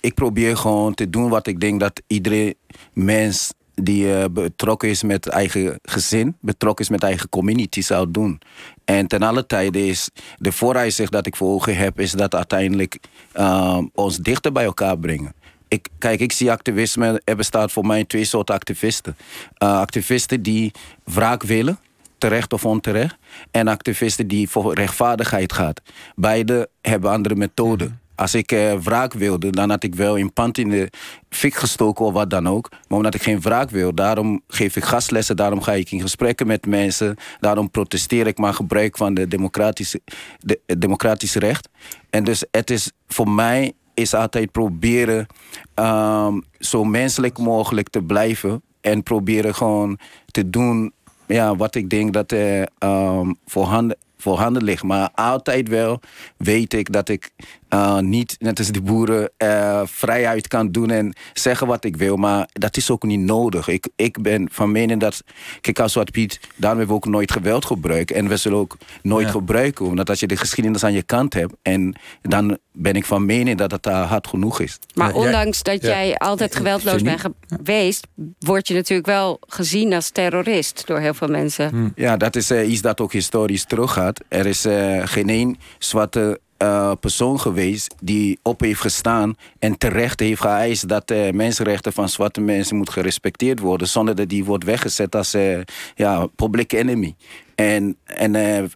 ik 0.00 0.14
probeer 0.14 0.56
gewoon 0.56 0.94
te 0.94 1.10
doen 1.10 1.28
wat 1.28 1.46
ik 1.46 1.60
denk 1.60 1.80
dat 1.80 2.02
iedere 2.06 2.54
mens 2.92 3.52
die 3.74 4.30
betrokken 4.30 4.88
is 4.88 5.02
met 5.02 5.28
eigen 5.28 5.78
gezin, 5.82 6.36
betrokken 6.40 6.84
is 6.84 6.90
met 6.90 7.02
eigen 7.02 7.28
community 7.28 7.82
zou 7.82 8.10
doen. 8.10 8.40
En 8.84 9.06
ten 9.06 9.22
alle 9.22 9.46
tijde 9.46 9.86
is 9.86 10.10
de 10.38 10.52
vooruitzicht 10.52 11.12
dat 11.12 11.26
ik 11.26 11.36
voor 11.36 11.48
ogen 11.48 11.76
heb, 11.76 12.00
is 12.00 12.12
dat 12.12 12.34
uiteindelijk 12.34 12.98
uh, 13.36 13.78
ons 13.94 14.16
dichter 14.16 14.52
bij 14.52 14.64
elkaar 14.64 14.98
brengen. 14.98 15.34
Ik, 15.68 15.88
kijk, 15.98 16.20
ik 16.20 16.32
zie 16.32 16.50
activisme, 16.50 17.20
er 17.24 17.36
bestaat 17.36 17.72
voor 17.72 17.86
mij 17.86 18.04
twee 18.04 18.24
soorten 18.24 18.54
activisten. 18.54 19.16
Uh, 19.62 19.78
activisten 19.78 20.42
die 20.42 20.72
wraak 21.04 21.42
willen, 21.42 21.78
terecht 22.18 22.52
of 22.52 22.64
onterecht. 22.64 23.16
En 23.50 23.68
activisten 23.68 24.28
die 24.28 24.48
voor 24.48 24.74
rechtvaardigheid 24.74 25.52
gaan. 25.52 25.72
Beide 26.14 26.68
hebben 26.80 27.10
andere 27.10 27.34
methoden. 27.34 27.99
Als 28.20 28.34
ik 28.34 28.52
uh, 28.52 28.72
wraak 28.72 29.12
wilde, 29.12 29.50
dan 29.50 29.70
had 29.70 29.82
ik 29.82 29.94
wel 29.94 30.18
een 30.18 30.32
pand 30.32 30.58
in 30.58 30.68
de 30.68 30.90
fik 31.28 31.54
gestoken 31.54 32.04
of 32.04 32.12
wat 32.12 32.30
dan 32.30 32.48
ook. 32.48 32.68
Maar 32.70 32.98
omdat 32.98 33.14
ik 33.14 33.22
geen 33.22 33.40
wraak 33.40 33.70
wil, 33.70 33.94
daarom 33.94 34.42
geef 34.48 34.76
ik 34.76 34.84
gastlessen, 34.84 35.36
daarom 35.36 35.62
ga 35.62 35.72
ik 35.72 35.90
in 35.90 36.00
gesprekken 36.00 36.46
met 36.46 36.66
mensen, 36.66 37.16
daarom 37.40 37.70
protesteer 37.70 38.26
ik 38.26 38.38
maar 38.38 38.54
gebruik 38.54 38.96
van 38.96 39.14
de 39.14 39.28
democratische, 39.28 40.00
de, 40.38 41.38
recht. 41.38 41.68
En 42.10 42.24
dus 42.24 42.44
het 42.50 42.70
is 42.70 42.90
voor 43.08 43.28
mij 43.28 43.72
is 43.94 44.14
altijd 44.14 44.52
proberen 44.52 45.26
um, 45.74 46.44
zo 46.58 46.84
menselijk 46.84 47.38
mogelijk 47.38 47.88
te 47.88 48.02
blijven 48.02 48.62
en 48.80 49.02
proberen 49.02 49.54
gewoon 49.54 49.98
te 50.26 50.50
doen 50.50 50.92
ja, 51.26 51.56
wat 51.56 51.74
ik 51.74 51.90
denk 51.90 52.12
dat 52.12 52.32
er 52.32 52.68
um, 52.78 53.36
voorhanden 53.46 53.96
voorhanden 54.20 54.64
ligt. 54.64 54.82
Maar 54.82 55.10
altijd 55.14 55.68
wel 55.68 56.00
weet 56.36 56.72
ik 56.72 56.92
dat 56.92 57.08
ik 57.08 57.30
uh, 57.74 57.98
niet, 57.98 58.36
net 58.38 58.58
als 58.58 58.68
de 58.68 58.82
boeren, 58.82 59.30
uh, 59.38 59.82
vrijheid 59.84 60.48
kan 60.48 60.70
doen 60.70 60.90
en 60.90 61.14
zeggen 61.32 61.66
wat 61.66 61.84
ik 61.84 61.96
wil. 61.96 62.16
Maar 62.16 62.48
dat 62.52 62.76
is 62.76 62.90
ook 62.90 63.02
niet 63.02 63.20
nodig. 63.20 63.68
Ik, 63.68 63.88
ik 63.96 64.22
ben 64.22 64.48
van 64.52 64.72
mening 64.72 65.00
dat, 65.00 65.22
kijk, 65.60 65.78
als 65.78 65.92
Zwart 65.92 66.10
Piet, 66.10 66.40
daarom 66.56 66.78
hebben 66.78 66.96
we 66.96 67.02
ook 67.06 67.12
nooit 67.12 67.32
geweld 67.32 67.64
gebruikt. 67.64 68.10
En 68.10 68.28
we 68.28 68.36
zullen 68.36 68.58
ook 68.58 68.76
nooit 69.02 69.26
ja. 69.26 69.32
gebruiken. 69.32 69.86
Omdat 69.86 70.08
als 70.08 70.20
je 70.20 70.26
de 70.26 70.36
geschiedenis 70.36 70.84
aan 70.84 70.92
je 70.92 71.02
kant 71.02 71.34
hebt, 71.34 71.54
en 71.62 71.96
dan 72.22 72.58
ben 72.72 72.94
ik 72.94 73.04
van 73.04 73.24
mening 73.24 73.58
dat 73.58 73.70
het 73.70 73.82
daar 73.82 74.04
hard 74.04 74.26
genoeg 74.26 74.60
is. 74.60 74.78
Maar 74.94 75.14
ondanks 75.14 75.62
dat 75.62 75.82
jij 75.82 76.16
altijd 76.16 76.56
geweldloos 76.56 77.02
bent 77.02 77.22
geweest, 77.48 78.06
word 78.38 78.68
je 78.68 78.74
natuurlijk 78.74 79.08
wel 79.08 79.38
gezien 79.40 79.92
als 79.92 80.10
terrorist 80.10 80.86
door 80.86 80.98
heel 80.98 81.14
veel 81.14 81.28
mensen. 81.28 81.68
Hm. 81.68 81.88
Ja, 81.94 82.16
dat 82.16 82.36
is 82.36 82.50
uh, 82.50 82.70
iets 82.70 82.80
dat 82.80 83.00
ook 83.00 83.12
historisch 83.12 83.64
teruggaat. 83.64 84.20
Er 84.28 84.46
is 84.46 84.66
uh, 84.66 85.00
geen 85.04 85.28
één 85.28 85.56
zwarte 85.78 86.40
uh, 86.62 86.92
persoon 87.00 87.40
geweest 87.40 87.94
die 88.00 88.38
op 88.42 88.60
heeft 88.60 88.80
gestaan 88.80 89.36
en 89.58 89.78
terecht 89.78 90.20
heeft 90.20 90.40
geëist 90.40 90.88
dat 90.88 91.08
de 91.08 91.26
uh, 91.26 91.32
mensenrechten 91.32 91.92
van 91.92 92.08
zwarte 92.08 92.40
mensen 92.40 92.76
moet 92.76 92.90
gerespecteerd 92.90 93.58
worden, 93.58 93.88
zonder 93.88 94.14
dat 94.14 94.28
die 94.28 94.44
wordt 94.44 94.64
weggezet 94.64 95.16
als 95.16 95.34
uh, 95.34 95.58
ja, 95.94 96.26
public 96.26 96.72
enemy. 96.72 97.14
En, 97.54 97.96
en 98.04 98.70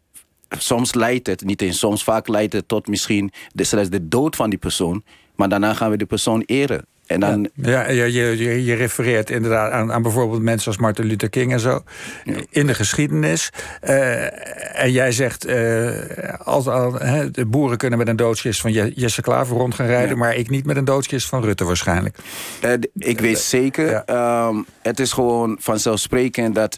soms 0.49 0.95
leidt 0.95 1.27
het, 1.27 1.45
niet 1.45 1.63
eens 1.63 1.79
soms, 1.79 2.05
vaak 2.05 2.29
leidt 2.29 2.53
het 2.53 2.69
tot 2.69 2.87
misschien 2.87 3.31
de, 3.53 3.65
zelfs 3.65 3.89
de 3.89 4.09
dood 4.09 4.37
van 4.37 4.51
die 4.51 4.59
persoon, 4.59 5.03
maar 5.35 5.49
daarna 5.49 5.75
gaan 5.75 5.91
we 5.91 5.97
de 5.97 6.07
persoon 6.07 6.43
eren. 6.47 6.87
En 7.07 7.21
dan... 7.21 7.49
Ja, 7.55 7.91
ja 7.91 8.05
je, 8.05 8.39
je, 8.39 8.65
je, 8.65 8.75
refereert 8.75 9.31
inderdaad 9.31 9.73
aan, 9.73 9.93
aan, 9.93 10.03
bijvoorbeeld 10.03 10.43
mensen 10.43 10.67
als 10.67 10.81
Martin 10.81 11.05
Luther 11.05 11.31
King 11.31 11.53
en 11.53 11.61
zo. 11.61 11.83
Ja. 12.25 12.35
In 12.51 12.67
de 12.67 12.75
geschiedenis. 12.75 13.51
Uh, 13.83 14.83
en 14.83 14.93
jij 14.93 15.13
zegt, 15.13 15.47
uh, 15.47 15.91
als, 16.39 16.69
al, 16.69 16.91
de 17.33 17.47
boeren 17.47 17.79
kunnen 17.79 17.99
met 17.99 18.09
een 18.09 18.17
doodskist 18.17 18.61
van 18.61 18.73
Jesse 18.73 19.23
Klaver 19.23 19.57
rond 19.57 19.75
gaan 19.75 19.87
rijden... 19.87 20.09
Ja. 20.09 20.17
maar 20.17 20.35
ik 20.35 20.51
niet 20.51 20.67
met 20.67 20.77
een 20.77 20.85
doodskist 20.85 21.29
van 21.29 21.43
Rutte 21.43 21.65
waarschijnlijk. 21.65 22.17
Uh, 22.65 22.73
ik 22.95 23.21
weet 23.21 23.39
zeker, 23.39 24.03
um, 24.11 24.67
het 24.83 25.01
is 25.01 25.13
gewoon 25.13 25.57
vanzelfsprekend 25.61 26.55
dat 26.55 26.77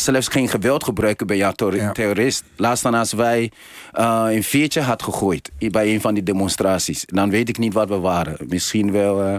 zelfs 0.00 0.28
geen 0.28 0.48
geweld 0.48 0.84
gebruiken 0.84 1.26
bij 1.26 1.36
jouw 1.36 1.52
terrorist. 1.92 2.42
Ja. 2.46 2.52
Laatst 2.56 2.82
dan 2.82 2.94
als 2.94 3.12
wij 3.12 3.50
uh, 3.98 4.26
een 4.28 4.42
veertje 4.42 4.80
had 4.80 5.02
gegooid 5.02 5.50
bij 5.58 5.94
een 5.94 6.00
van 6.00 6.14
die 6.14 6.22
demonstraties. 6.22 7.04
Dan 7.06 7.30
weet 7.30 7.48
ik 7.48 7.58
niet 7.58 7.72
wat 7.72 7.88
we 7.88 7.98
waren. 7.98 8.36
Misschien 8.48 8.92
wel 8.92 9.26
uh, 9.26 9.34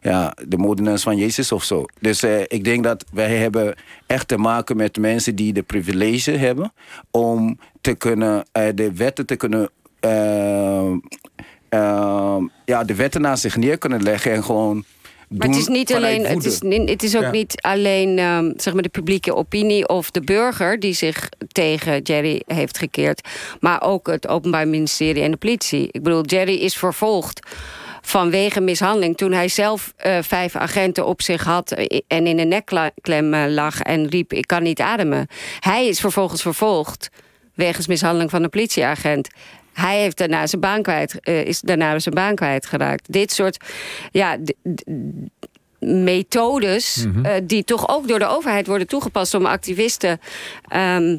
ja, 0.00 0.36
de 0.48 0.56
moordenaars 0.56 1.02
van 1.02 1.16
Jezus 1.16 1.52
of 1.52 1.64
zo. 1.64 1.84
Dus 2.00 2.22
eh, 2.22 2.40
ik 2.40 2.64
denk 2.64 2.84
dat 2.84 3.04
wij 3.12 3.36
hebben 3.36 3.74
echt 4.06 4.28
te 4.28 4.36
maken 4.36 4.76
met 4.76 4.98
mensen 4.98 5.34
die 5.34 5.52
de 5.52 5.62
privilege 5.62 6.30
hebben 6.30 6.72
om 7.10 7.58
te 7.80 7.94
kunnen, 7.94 8.44
eh, 8.52 8.68
de 8.74 8.92
wetten 8.92 9.26
te 9.26 9.36
kunnen. 9.36 9.70
eh, 10.00 10.90
eh, 11.68 12.36
ja, 12.64 12.84
de 12.84 12.94
wetten 12.94 13.20
naar 13.20 13.38
zich 13.38 13.56
neer 13.56 13.78
kunnen 13.78 14.02
leggen 14.02 14.32
en 14.32 14.44
gewoon. 14.44 14.84
Maar 15.38 15.48
het 15.48 15.56
is 15.56 15.66
niet 15.66 15.94
alleen, 15.94 16.26
het 16.26 16.44
is, 16.44 16.60
het 16.90 17.02
is 17.02 17.16
ook 17.16 17.22
Ja. 17.22 17.30
niet 17.30 17.60
alleen 17.60 18.18
ehm, 18.18 18.52
zeg 18.56 18.74
maar 18.74 18.82
de 18.82 18.88
publieke 18.88 19.34
opinie 19.34 19.88
of 19.88 20.10
de 20.10 20.20
burger 20.20 20.80
die 20.80 20.92
zich 20.92 21.28
tegen 21.52 22.02
Jerry 22.02 22.42
heeft 22.46 22.78
gekeerd, 22.78 23.28
maar 23.60 23.82
ook 23.82 24.06
het 24.06 24.28
Openbaar 24.28 24.68
Ministerie 24.68 25.22
en 25.22 25.30
de 25.30 25.36
politie. 25.36 25.88
Ik 25.90 26.02
bedoel, 26.02 26.24
Jerry 26.24 26.54
is 26.54 26.76
vervolgd 26.76 27.40
vanwege 28.02 28.60
mishandeling 28.60 29.16
toen 29.16 29.32
hij 29.32 29.48
zelf 29.48 29.92
eh, 29.96 30.18
vijf 30.22 30.56
agenten 30.56 31.06
op 31.06 31.22
zich 31.22 31.44
had 31.44 31.72
eh, 31.72 32.00
en 32.06 32.26
in 32.26 32.38
een 32.38 32.48
nekklem 32.48 33.34
eh, 33.34 33.44
lag 33.48 33.80
en 33.80 34.08
riep: 34.08 34.32
Ik 34.32 34.46
kan 34.46 34.62
niet 34.62 34.80
ademen. 34.80 35.26
Hij 35.60 35.86
is 35.86 36.00
vervolgens 36.00 36.42
vervolgd 36.42 37.10
wegens 37.54 37.86
mishandeling 37.86 38.30
van 38.30 38.42
een 38.42 38.50
politieagent. 38.50 39.28
Hij 39.74 40.00
heeft 40.00 40.18
daarna 40.18 40.46
zijn 40.46 40.60
baan 40.60 40.82
kwijt, 40.82 41.20
eh, 41.20 41.44
is 41.44 41.60
daarna 41.60 41.98
zijn 41.98 42.14
baan 42.14 42.34
kwijtgeraakt. 42.34 43.12
Dit 43.12 43.32
soort 43.32 43.56
ja, 44.10 44.36
methodes 45.78 47.04
Mhm. 47.06 47.24
eh, 47.24 47.32
die 47.42 47.64
toch 47.64 47.88
ook 47.88 48.08
door 48.08 48.18
de 48.18 48.26
overheid 48.26 48.66
worden 48.66 48.86
toegepast 48.86 49.34
om 49.34 49.46
activisten 49.46 50.20
ehm, 50.68 51.18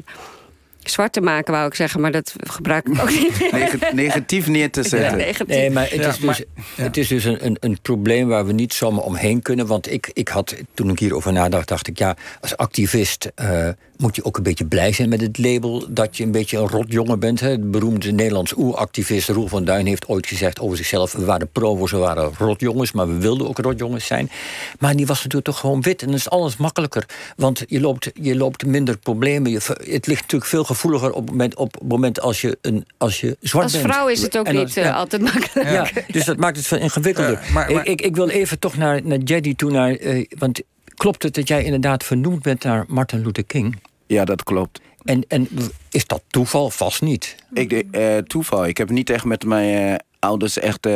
zwart 0.88 1.12
te 1.12 1.20
maken, 1.20 1.52
wou 1.52 1.66
ik 1.66 1.74
zeggen, 1.74 2.00
maar 2.00 2.12
dat 2.12 2.34
gebruik 2.40 2.88
ik 2.88 3.00
ook 3.02 3.08
niet. 3.10 3.48
Neg- 3.52 3.92
negatief 3.92 4.46
neer 4.48 4.70
te 4.70 4.82
zetten. 4.82 5.16
Negatief. 5.18 5.56
Nee, 5.56 5.70
maar 5.70 5.90
het 5.90 6.00
Ja, 6.00 6.08
is 6.08 6.18
dus, 6.18 6.38
ja. 6.76 6.82
het 6.82 6.96
is 6.96 7.08
dus 7.08 7.24
een, 7.24 7.46
een, 7.46 7.56
een 7.60 7.78
probleem 7.82 8.28
waar 8.28 8.46
we 8.46 8.52
niet 8.52 8.74
zomaar 8.74 9.04
omheen 9.04 9.42
kunnen. 9.42 9.66
Want 9.66 9.92
ik, 9.92 10.10
ik 10.12 10.28
had, 10.28 10.54
toen 10.74 10.90
ik 10.90 10.98
hierover 10.98 11.32
nadacht, 11.32 11.68
dacht 11.68 11.86
ik... 11.88 11.98
ja, 11.98 12.16
als 12.40 12.56
activist 12.56 13.30
eh, 13.34 13.68
moet 13.96 14.16
je 14.16 14.24
ook 14.24 14.36
een 14.36 14.42
beetje 14.42 14.66
blij 14.66 14.92
zijn 14.92 15.08
met 15.08 15.20
het 15.20 15.38
label... 15.38 15.84
dat 15.88 16.16
je 16.16 16.24
een 16.24 16.30
beetje 16.30 16.58
een 16.58 16.68
rotjongen 16.68 17.18
bent. 17.18 17.40
Hè. 17.40 17.58
De 17.58 17.66
beroemde 17.66 18.12
Nederlands 18.12 18.52
oeractivist 18.56 19.28
Roel 19.28 19.48
van 19.48 19.64
Duin 19.64 19.86
heeft 19.86 20.08
ooit 20.08 20.26
gezegd 20.26 20.60
over 20.60 20.76
zichzelf... 20.76 21.12
we 21.12 21.24
waren 21.24 21.48
provo's, 21.52 21.90
we 21.90 21.96
waren 21.96 22.30
rotjongens, 22.38 22.92
maar 22.92 23.08
we 23.08 23.14
wilden 23.18 23.48
ook 23.48 23.58
rotjongens 23.58 24.06
zijn. 24.06 24.30
Maar 24.78 24.96
die 24.96 25.06
was 25.06 25.16
natuurlijk 25.16 25.44
toch 25.44 25.58
gewoon 25.58 25.80
wit 25.82 26.00
en 26.00 26.06
dan 26.06 26.16
is 26.16 26.30
alles 26.30 26.56
makkelijker. 26.56 27.04
Want 27.36 27.64
je 27.66 27.80
loopt, 27.80 28.10
je 28.14 28.36
loopt 28.36 28.66
minder 28.66 28.98
problemen. 28.98 29.50
Je, 29.50 29.58
het 29.90 30.06
ligt 30.06 30.20
natuurlijk 30.20 30.50
veel 30.50 30.64
gevoeliger 30.76 31.10
op 31.12 31.22
het 31.22 31.30
moment, 31.30 31.56
op 31.56 31.72
het 31.74 31.88
moment 31.88 32.20
als, 32.20 32.40
je 32.40 32.58
een, 32.60 32.86
als 32.98 33.20
je 33.20 33.36
zwart 33.40 33.64
Als 33.64 33.72
bent. 33.72 33.84
vrouw 33.92 34.08
is 34.08 34.22
het 34.22 34.36
ook 34.38 34.46
als- 34.46 34.54
niet 34.56 34.76
eh, 34.76 34.84
ja. 34.84 34.92
altijd 34.92 35.22
makkelijk. 35.22 35.70
Ja, 35.70 35.86
dus 36.12 36.24
dat 36.24 36.36
maakt 36.36 36.56
het 36.56 36.66
veel 36.66 36.78
ingewikkelder. 36.78 37.40
Maar- 37.52 37.72
maar- 37.72 37.86
Ik, 37.86 38.00
ik, 38.00 38.16
wil 38.16 38.28
even 38.28 38.58
toch 38.58 38.76
naar, 38.76 39.00
naar 39.04 39.18
Jedi 39.18 39.54
toe. 39.56 39.70
Naar, 39.70 39.94
eh, 39.94 40.24
want 40.38 40.60
klopt 40.94 41.22
het 41.22 41.34
dat 41.34 41.48
jij 41.48 41.64
inderdaad 41.64 42.04
vernoemd 42.04 42.42
bent 42.42 42.62
naar 42.64 42.84
Martin 42.88 43.22
Luther 43.22 43.44
King? 43.44 43.80
Ja, 44.06 44.24
dat 44.24 44.42
klopt. 44.42 44.80
En, 45.04 45.24
en 45.28 45.48
is 45.90 46.06
dat 46.06 46.22
toeval? 46.28 46.70
Vast 46.70 47.02
niet. 47.02 47.34
Ik, 47.52 47.72
eh, 47.72 48.16
toeval. 48.18 48.66
Ik 48.66 48.76
heb 48.76 48.90
niet 48.90 49.10
echt 49.10 49.24
met 49.24 49.44
mijn 49.44 50.02
ouders 50.18 50.58
echt 50.58 50.86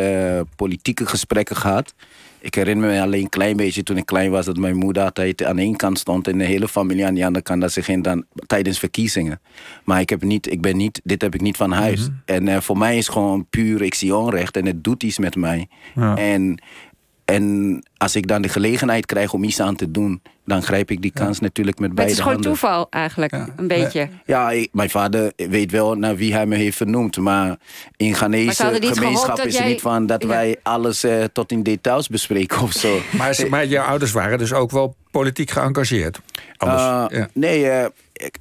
politieke 0.56 1.06
gesprekken 1.06 1.56
gehad. 1.56 1.94
Ik 2.40 2.54
herinner 2.54 2.90
me 2.90 3.00
alleen 3.00 3.22
een 3.22 3.28
klein 3.28 3.56
beetje 3.56 3.82
toen 3.82 3.96
ik 3.96 4.06
klein 4.06 4.30
was... 4.30 4.46
dat 4.46 4.56
mijn 4.56 4.76
moeder 4.76 5.02
altijd 5.02 5.44
aan 5.44 5.58
één 5.58 5.76
kant 5.76 5.98
stond... 5.98 6.28
en 6.28 6.38
de 6.38 6.44
hele 6.44 6.68
familie 6.68 7.06
aan 7.06 7.14
die 7.14 7.26
andere 7.26 7.44
kant... 7.44 7.60
dat 7.60 7.72
ze 7.72 7.82
ging 7.82 8.04
dan 8.04 8.24
tijdens 8.46 8.78
verkiezingen. 8.78 9.40
Maar 9.84 10.00
ik, 10.00 10.10
heb 10.10 10.22
niet, 10.22 10.50
ik 10.50 10.60
ben 10.60 10.76
niet, 10.76 11.00
dit 11.04 11.22
heb 11.22 11.34
ik 11.34 11.40
niet 11.40 11.56
van 11.56 11.72
huis. 11.72 12.08
En 12.24 12.48
eh, 12.48 12.60
voor 12.60 12.78
mij 12.78 12.96
is 12.96 13.08
gewoon 13.08 13.46
puur, 13.50 13.82
ik 13.82 13.94
zie 13.94 14.16
onrecht... 14.16 14.56
en 14.56 14.66
het 14.66 14.84
doet 14.84 15.02
iets 15.02 15.18
met 15.18 15.36
mij. 15.36 15.68
Ja. 15.94 16.16
En, 16.16 16.62
en 17.30 17.82
als 17.96 18.16
ik 18.16 18.26
dan 18.26 18.42
de 18.42 18.48
gelegenheid 18.48 19.06
krijg 19.06 19.32
om 19.32 19.44
iets 19.44 19.60
aan 19.60 19.76
te 19.76 19.90
doen... 19.90 20.22
dan 20.44 20.62
grijp 20.62 20.90
ik 20.90 21.02
die 21.02 21.12
kans 21.12 21.40
natuurlijk 21.40 21.78
met 21.78 21.88
Maar 21.94 22.04
het 22.06 22.06
beide 22.06 22.12
is 22.12 22.18
gewoon 22.18 22.32
handen. 22.32 22.50
toeval 22.50 22.86
eigenlijk, 22.90 23.32
Ja. 23.32 23.48
een 23.56 23.66
beetje. 23.68 24.08
Ja, 24.26 24.50
ik- 24.50 24.68
mijn 24.72 24.90
vader 24.90 25.32
weet 25.36 25.70
wel 25.70 25.94
naar 25.94 26.16
wie 26.16 26.34
hij 26.34 26.46
me 26.46 26.56
heeft 26.56 26.76
vernoemd. 26.76 27.16
Maar 27.16 27.56
in 27.96 28.14
Ghanese 28.14 28.64
gemeenschap 28.80 29.38
is 29.38 29.44
het 29.44 29.52
jij- 29.54 29.66
niet 29.68 29.80
van 29.80 30.06
dat 30.06 30.22
Ja. 30.22 30.28
wij 30.28 30.56
alles 30.62 31.04
eh, 31.04 31.24
tot 31.32 31.52
in 31.52 31.62
details 31.62 32.08
bespreken 32.08 32.60
of 32.60 32.72
zo. 32.72 32.98
Maar, 33.18 33.38
maar 33.48 33.66
jouw 33.66 33.84
ouders 33.84 34.12
waren 34.12 34.38
dus 34.38 34.52
ook 34.52 34.70
wel 34.70 34.94
politiek 35.10 35.50
geëngageerd. 35.50 36.20
Anders, 36.56 36.82
Eh, 36.82 37.18
ja. 37.18 37.28
Nee, 37.32 37.68
eh, 37.68 37.86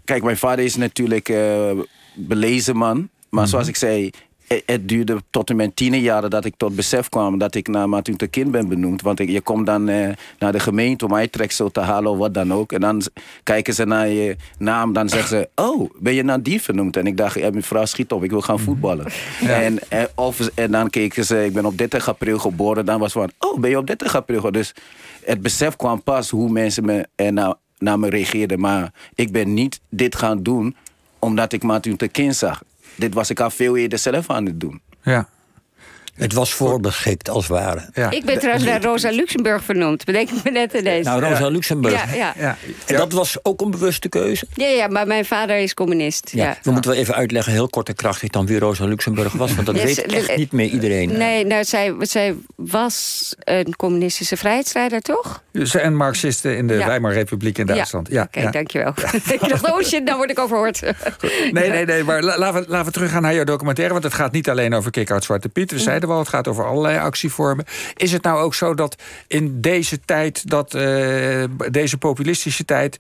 kijk, 0.06 0.24
mijn 0.24 0.38
vader 0.38 0.66
is 0.66 0.76
natuurlijk 0.76 1.30
eh 1.30 1.72
belezen 2.16 2.76
man. 2.78 3.10
Maar 3.30 3.42
Mhm. 3.42 3.50
zoals 3.52 3.68
ik 3.68 3.76
zei, 3.76 4.10
het, 4.50 4.64
het 4.66 4.90
duurde 4.90 5.22
tot 5.30 5.50
in 5.50 5.56
mijn 5.56 5.74
tienerjaren 5.74 6.30
dat 6.30 6.46
ik 6.46 6.54
tot 6.58 6.76
besef 6.76 7.10
kwam 7.10 7.38
dat 7.38 7.56
ik 7.56 7.68
naar 7.68 7.90
Martin 7.90 8.12
Luther 8.12 8.30
King 8.30 8.52
ben 8.52 8.68
benoemd. 8.68 9.02
Want 9.02 9.20
ik, 9.20 9.30
je 9.30 9.42
komt 9.42 9.66
dan 9.66 9.90
eh, 9.90 10.10
naar 10.40 10.52
de 10.52 10.60
gemeente 10.60 11.06
om 11.06 11.16
uittreksel 11.16 11.72
te 11.72 11.80
halen 11.80 12.12
of 12.12 12.18
wat 12.18 12.34
dan 12.34 12.54
ook. 12.54 12.72
En 12.72 12.82
dan 12.82 13.02
kijken 13.44 13.74
ze 13.74 13.86
naar 13.86 14.08
je 14.08 14.36
naam, 14.58 14.94
dan 14.94 15.10
zeggen 15.10 15.30
ze, 15.30 15.50
oh, 15.68 15.90
ben 16.00 16.14
je 16.14 16.24
naar 16.24 16.42
die 16.42 16.62
vernoemd? 16.62 16.98
En 16.98 17.08
ik 17.08 17.18
dacht, 17.18 17.40
ja, 17.40 17.50
mevrouw, 17.50 17.86
schiet 17.86 18.12
op, 18.12 18.24
ik 18.24 18.30
wil 18.30 18.42
gaan 18.42 18.60
voetballen. 18.60 19.06
En, 19.50 19.80
eh, 19.90 20.04
of, 20.16 20.50
en 20.54 20.72
dan 20.72 20.90
keken 20.90 21.26
ze, 21.26 21.46
ik 21.46 21.54
ben 21.54 21.66
op 21.66 21.78
30 21.78 22.08
april 22.08 22.40
geboren. 22.40 22.86
Dan 22.86 23.00
was 23.00 23.12
van, 23.12 23.32
oh, 23.40 23.60
ben 23.60 23.70
je 23.70 23.78
op 23.78 23.88
30 23.88 24.16
april 24.16 24.36
geboren? 24.36 24.60
Dus 24.60 24.74
het 25.26 25.42
besef 25.42 25.76
kwam 25.76 26.04
pas 26.04 26.30
hoe 26.30 26.50
mensen 26.50 26.86
me, 26.86 27.08
eh, 27.16 27.32
naar, 27.32 27.54
naar 27.78 28.00
me 28.00 28.10
reageerden. 28.10 28.60
Maar 28.60 28.94
ik 29.16 29.32
ben 29.32 29.54
niet 29.54 29.80
dit 29.90 30.16
gaan 30.16 30.44
doen 30.44 30.76
omdat 31.20 31.54
ik 31.54 31.64
Martin 31.64 31.92
Luther 31.92 32.10
King 32.10 32.36
zag. 32.36 32.62
Dit 33.00 33.14
was 33.14 33.30
ik 33.30 33.40
al 33.40 33.50
veel 33.50 33.78
eerder 33.78 34.00
zelf 34.00 34.30
aan 34.30 34.46
het 34.46 34.60
doen. 34.60 34.82
ja. 35.04 35.28
Het 36.20 36.34
was 36.34 36.54
voorbeschikt, 36.54 37.30
als 37.30 37.48
het 37.48 37.58
ware. 37.58 37.90
Ja. 37.94 38.10
Ik 38.12 38.26
ben 38.26 38.38
trouwens 38.40 38.66
naar 38.66 38.82
Rosa 38.82 39.10
Luxemburg 39.10 39.64
vernoemd, 39.64 40.06
bedenk 40.06 40.30
ik 40.30 40.44
me 40.44 40.52
net 40.52 40.74
ineens. 40.74 41.06
Nou, 41.06 41.22
Rosa 41.24 41.48
Luxemburg. 41.48 41.94
ja, 41.94 42.16
ja. 42.16 42.34
Ja. 42.38 42.58
En 42.86 42.96
dat 42.96 43.12
was 43.12 43.38
ook 43.44 43.62
een 43.62 43.72
bewuste 43.72 44.10
keuze? 44.10 44.46
Ja, 44.54 44.68
ja, 44.68 44.88
maar 44.88 45.08
mijn 45.08 45.26
vader 45.26 45.58
is 45.58 45.74
communist. 45.74 46.30
Ja. 46.32 46.44
Ja. 46.44 46.58
We 46.64 46.72
moeten 46.72 46.92
wel 46.92 47.00
even 47.00 47.16
uitleggen, 47.16 47.52
heel 47.54 47.68
kort 47.70 47.88
en 47.88 47.96
krachtig, 47.96 48.30
dan 48.30 48.46
wie 48.46 48.60
Rosa 48.60 48.86
Luxemburg 48.86 49.34
was. 49.34 49.54
Want 49.56 49.66
dat 49.66 49.76
Yes, 49.76 49.84
weet 49.86 50.06
echt 50.12 50.36
niet 50.38 50.52
meer 50.52 50.68
iedereen. 50.70 51.18
Nee, 51.18 51.46
nou, 51.46 51.64
zij, 51.64 51.96
zij 52.00 52.36
was 52.56 53.34
een 53.40 53.76
communistische 53.76 54.38
vrijheidsstrijder, 54.38 55.02
toch? 55.02 55.44
Ze 55.64 55.80
en 55.80 55.96
Marxisten 55.96 56.58
in 56.58 56.68
de 56.68 56.74
Ja. 56.74 56.86
Weimarrepubliek 56.88 57.58
in 57.58 57.66
Duitsland. 57.66 58.08
Ja, 58.12 58.24
Oké, 58.24 58.40
ja. 58.42 58.52
dankjewel. 58.52 58.94
ik 59.34 59.50
dacht, 59.50 59.72
oh 59.72 59.82
shit, 59.82 60.04
nou 60.04 60.18
word 60.18 60.30
ik 60.30 60.40
overhoord. 60.40 60.82
Nee, 61.52 61.70
nee, 61.70 61.86
nee, 61.86 62.04
maar 62.04 62.24
la- 62.24 62.38
laten 62.38 62.62
we, 62.62 62.70
laten 62.70 62.86
we 62.86 62.92
teruggaan 62.92 63.22
naar 63.22 63.34
jouw 63.34 63.44
documentaire. 63.44 63.94
Want 63.94 64.06
het 64.06 64.14
gaat 64.14 64.32
niet 64.32 64.50
alleen 64.50 64.74
over 64.74 64.92
Kick-Out 64.92 65.24
Zwarte 65.24 65.50
Piet. 65.50 65.72
We 65.72 65.80
zeiden 65.80 66.09
het 66.18 66.28
gaat 66.30 66.48
over 66.48 66.66
allerlei 66.66 66.98
actievormen. 66.98 67.66
Is 67.96 68.12
het 68.12 68.24
nou 68.24 68.42
ook 68.42 68.54
zo 68.56 68.74
dat 68.74 68.96
in 69.28 69.62
deze 69.62 70.00
tijd, 70.06 70.50
dat, 70.50 70.74
eh, 70.74 71.44
deze 71.72 71.98
populistische 71.98 72.66
tijd... 72.66 72.98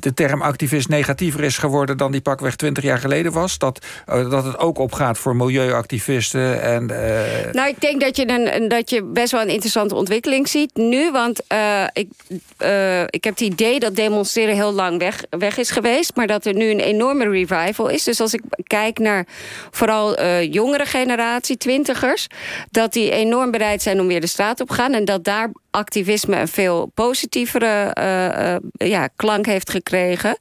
de 0.00 0.14
term 0.14 0.42
activist 0.42 0.88
negatiever 0.88 1.44
is 1.44 1.58
geworden 1.58 1.96
dan 1.96 2.12
die 2.12 2.20
pakweg 2.20 2.56
20 2.56 2.84
jaar 2.84 2.98
geleden 2.98 3.32
was? 3.32 3.58
Dat, 3.58 3.86
eh, 4.06 4.30
dat 4.30 4.44
het 4.44 4.58
ook 4.58 4.78
opgaat 4.78 5.18
voor 5.18 5.36
milieuactivisten 5.36 6.62
en... 6.62 6.90
eh, 6.90 7.52
Nou, 7.52 7.68
ik 7.68 7.80
denk 7.80 8.00
dat 8.00 8.16
je, 8.16 8.28
een, 8.28 8.68
dat 8.68 8.90
je 8.90 9.02
best 9.02 9.32
wel 9.32 9.40
een 9.40 9.48
interessante 9.48 9.94
ontwikkeling 9.94 10.48
ziet 10.48 10.70
nu. 10.74 11.10
Want 11.10 11.42
eh, 11.46 11.84
ik, 11.92 12.08
eh, 12.56 13.02
ik 13.02 13.24
heb 13.24 13.32
het 13.38 13.40
idee 13.40 13.78
dat 13.80 13.96
demonstreren 13.96 14.54
heel 14.54 14.72
lang 14.72 14.98
weg, 14.98 15.22
weg 15.30 15.58
is 15.58 15.70
geweest. 15.70 16.16
Maar 16.16 16.26
dat 16.26 16.44
er 16.46 16.54
nu 16.54 16.70
een 16.70 16.80
enorme 16.80 17.28
revival 17.28 17.88
is. 17.88 18.04
Dus 18.04 18.20
als 18.20 18.34
ik 18.34 18.42
kijk 18.66 18.98
naar 18.98 19.26
vooral 19.70 20.16
eh, 20.16 20.52
jongere 20.52 20.84
generatie, 20.86 21.56
twintigers... 21.56 22.26
dat 22.70 22.92
die 22.92 23.10
enorm 23.10 23.50
bereid 23.50 23.82
zijn 23.82 24.00
om 24.00 24.06
weer 24.06 24.20
de 24.20 24.26
straat 24.26 24.60
op 24.60 24.68
te 24.68 24.74
gaan. 24.74 24.92
En 24.92 25.04
dat 25.04 25.24
daar 25.24 25.50
activisme 25.70 26.36
een 26.36 26.48
veel 26.48 26.90
positievere 26.94 27.90
eh, 27.92 28.54
eh, 28.54 28.60
ja, 28.72 29.06
klank 29.16 29.46
heeft 29.46 29.70
gekregen. 29.70 30.38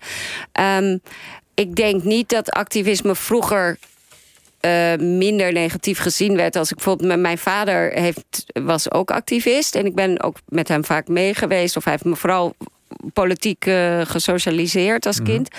Ehm, 0.51 0.97
ik 1.53 1.75
denk 1.75 2.03
niet 2.03 2.29
dat 2.29 2.51
activisme 2.51 3.15
vroeger 3.15 3.77
eh, 4.59 4.95
minder 4.97 5.53
negatief 5.53 5.99
gezien 5.99 6.35
werd. 6.35 6.55
Als 6.55 6.69
ik 6.69 6.75
bijvoorbeeld 6.75 7.09
met 7.09 7.19
mijn 7.19 7.37
vader 7.37 7.91
heeft, 7.91 8.45
was 8.53 8.91
ook 8.91 9.11
activist. 9.11 9.75
En 9.75 9.85
ik 9.85 9.95
ben 9.95 10.23
ook 10.23 10.37
met 10.47 10.67
hem 10.67 10.85
vaak 10.85 11.07
mee 11.07 11.33
geweest. 11.33 11.77
Of 11.77 11.83
hij 11.83 11.93
heeft 11.93 12.05
me 12.05 12.15
vooral 12.15 12.55
politiek 13.13 13.69
gesocialiseerd 14.03 15.05
als 15.05 15.21
kind. 15.21 15.49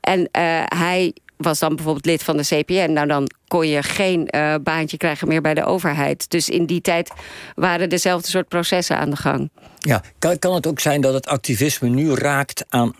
En 0.00 0.28
hij 0.68 1.12
was 1.36 1.58
dan 1.58 1.74
bijvoorbeeld 1.74 2.06
lid 2.06 2.22
van 2.22 2.36
de 2.36 2.42
CPN. 2.42 2.92
Nou, 2.92 3.06
dan 3.06 3.30
kon 3.48 3.68
je 3.68 3.82
geen 3.82 4.28
eh, 4.28 4.54
baantje 4.62 4.96
krijgen 4.96 5.28
meer 5.28 5.40
bij 5.40 5.54
de 5.54 5.64
overheid. 5.64 6.30
Dus 6.30 6.48
in 6.48 6.66
die 6.66 6.80
tijd 6.80 7.10
waren 7.54 7.88
dezelfde 7.88 8.28
soort 8.28 8.48
processen 8.48 8.98
aan 8.98 9.10
de 9.10 9.16
gang. 9.16 9.50
Ja, 9.78 10.02
kan, 10.18 10.38
kan 10.38 10.54
het 10.54 10.66
ook 10.66 10.80
zijn 10.80 11.00
dat 11.00 11.14
het 11.14 11.26
activisme 11.26 11.88
nu 11.88 12.14
raakt 12.14 12.64
aan. 12.68 12.94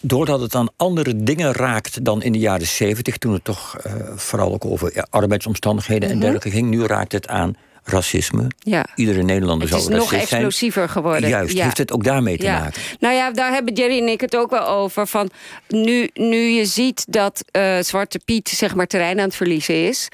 Doordat 0.00 0.40
het 0.40 0.54
aan 0.54 0.68
andere 0.76 1.22
dingen 1.22 1.52
raakt 1.52 2.04
dan 2.04 2.22
in 2.22 2.32
de 2.32 2.38
jaren 2.38 2.66
zeventig, 2.66 3.16
toen 3.16 3.32
het 3.32 3.44
toch 3.44 3.76
eh, 3.76 3.92
vooral 4.16 4.52
ook 4.52 4.64
over 4.64 4.90
ja, 4.94 5.06
arbeidsomstandigheden 5.10 6.10
en 6.10 6.18
dergelijke 6.18 6.50
ging. 6.50 6.70
Nu 6.70 6.86
raakt 6.86 7.12
het 7.12 7.28
aan 7.28 7.56
racisme. 7.84 8.46
Ja. 8.58 8.86
Iedere 8.94 9.22
Nederlander 9.22 9.68
Het 9.68 9.76
is 9.76 9.84
zou 9.84 9.96
nog 9.96 10.10
racist 10.10 10.28
zijn. 10.28 10.40
explosiever 10.42 10.88
geworden. 10.88 11.28
Juist, 11.28 11.56
Ja. 11.56 11.64
heeft 11.64 11.78
het 11.78 11.92
ook 11.92 12.04
daarmee 12.04 12.36
te 12.38 12.44
ja. 12.44 12.58
maken? 12.58 12.82
Nou 13.00 13.14
ja, 13.14 13.30
daar 13.30 13.52
hebben 13.52 13.74
Jerry 13.74 13.98
en 13.98 14.08
ik 14.08 14.20
het 14.20 14.36
ook 14.36 14.50
wel 14.50 14.66
over. 14.68 15.06
Van 15.06 15.30
nu, 15.68 16.10
nu 16.14 16.36
je 16.36 16.64
ziet 16.66 17.04
dat 17.08 17.44
eh, 17.50 17.78
Zwarte 17.80 18.18
Piet 18.24 18.48
zeg 18.48 18.74
maar 18.74 18.86
terrein 18.86 19.18
aan 19.18 19.24
het 19.26 19.36
verliezen 19.36 19.86
is, 19.88 20.08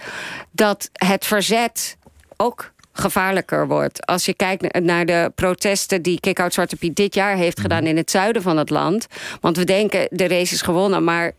dat 0.51 0.89
het 0.93 1.27
verzet 1.27 1.97
ook 2.37 2.73
gevaarlijker 2.93 3.69
wordt. 3.69 4.07
Als 4.07 4.25
je 4.25 4.35
kijkt 4.35 4.81
naar 4.81 5.07
de 5.07 5.33
protesten 5.35 6.03
die 6.03 6.21
Kick-Out 6.21 6.53
Zwarte 6.55 6.77
Piet 6.77 6.97
dit 6.97 7.15
jaar 7.15 7.37
heeft 7.37 7.61
gedaan 7.61 7.87
in 7.87 7.97
het 7.97 8.11
zuiden 8.11 8.43
van 8.43 8.57
het 8.57 8.71
land. 8.71 9.07
Want 9.41 9.57
we 9.57 9.65
denken 9.65 10.09
de 10.11 10.29
race 10.29 10.55
is 10.55 10.63
gewonnen, 10.63 11.05
maar 11.05 11.33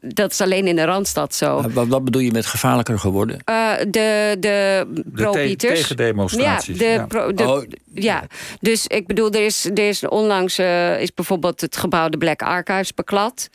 dat 0.00 0.30
is 0.30 0.40
alleen 0.40 0.66
in 0.66 0.76
de 0.76 0.84
Randstad 0.84 1.34
zo. 1.34 1.62
Wat, 1.72 1.86
wat 1.86 2.04
bedoel 2.04 2.22
je 2.22 2.32
met 2.32 2.46
gevaarlijker 2.46 2.98
geworden? 2.98 3.36
Uh, 3.50 3.72
de 3.88 4.36
de 4.38 4.86
pro-Pieters. 5.14 5.72
De 5.72 5.80
tegendemonstraties. 5.80 6.78
Ja, 6.78 6.98
de 6.98 7.06
pro, 7.06 7.34
de, 7.34 7.48
oh. 7.48 7.62
ja, 7.94 8.24
dus 8.60 8.86
ik 8.86 9.06
bedoel, 9.06 9.30
er 9.30 9.44
is, 9.44 9.64
er 9.64 9.88
is 9.88 10.08
onlangs 10.08 10.58
uh, 10.58 11.00
is 11.00 11.14
bijvoorbeeld 11.14 11.60
het 11.60 11.76
gebouw 11.76 12.08
de 12.08 12.18
Black 12.18 12.42
Archives 12.42 12.94
beklad. 12.94 13.48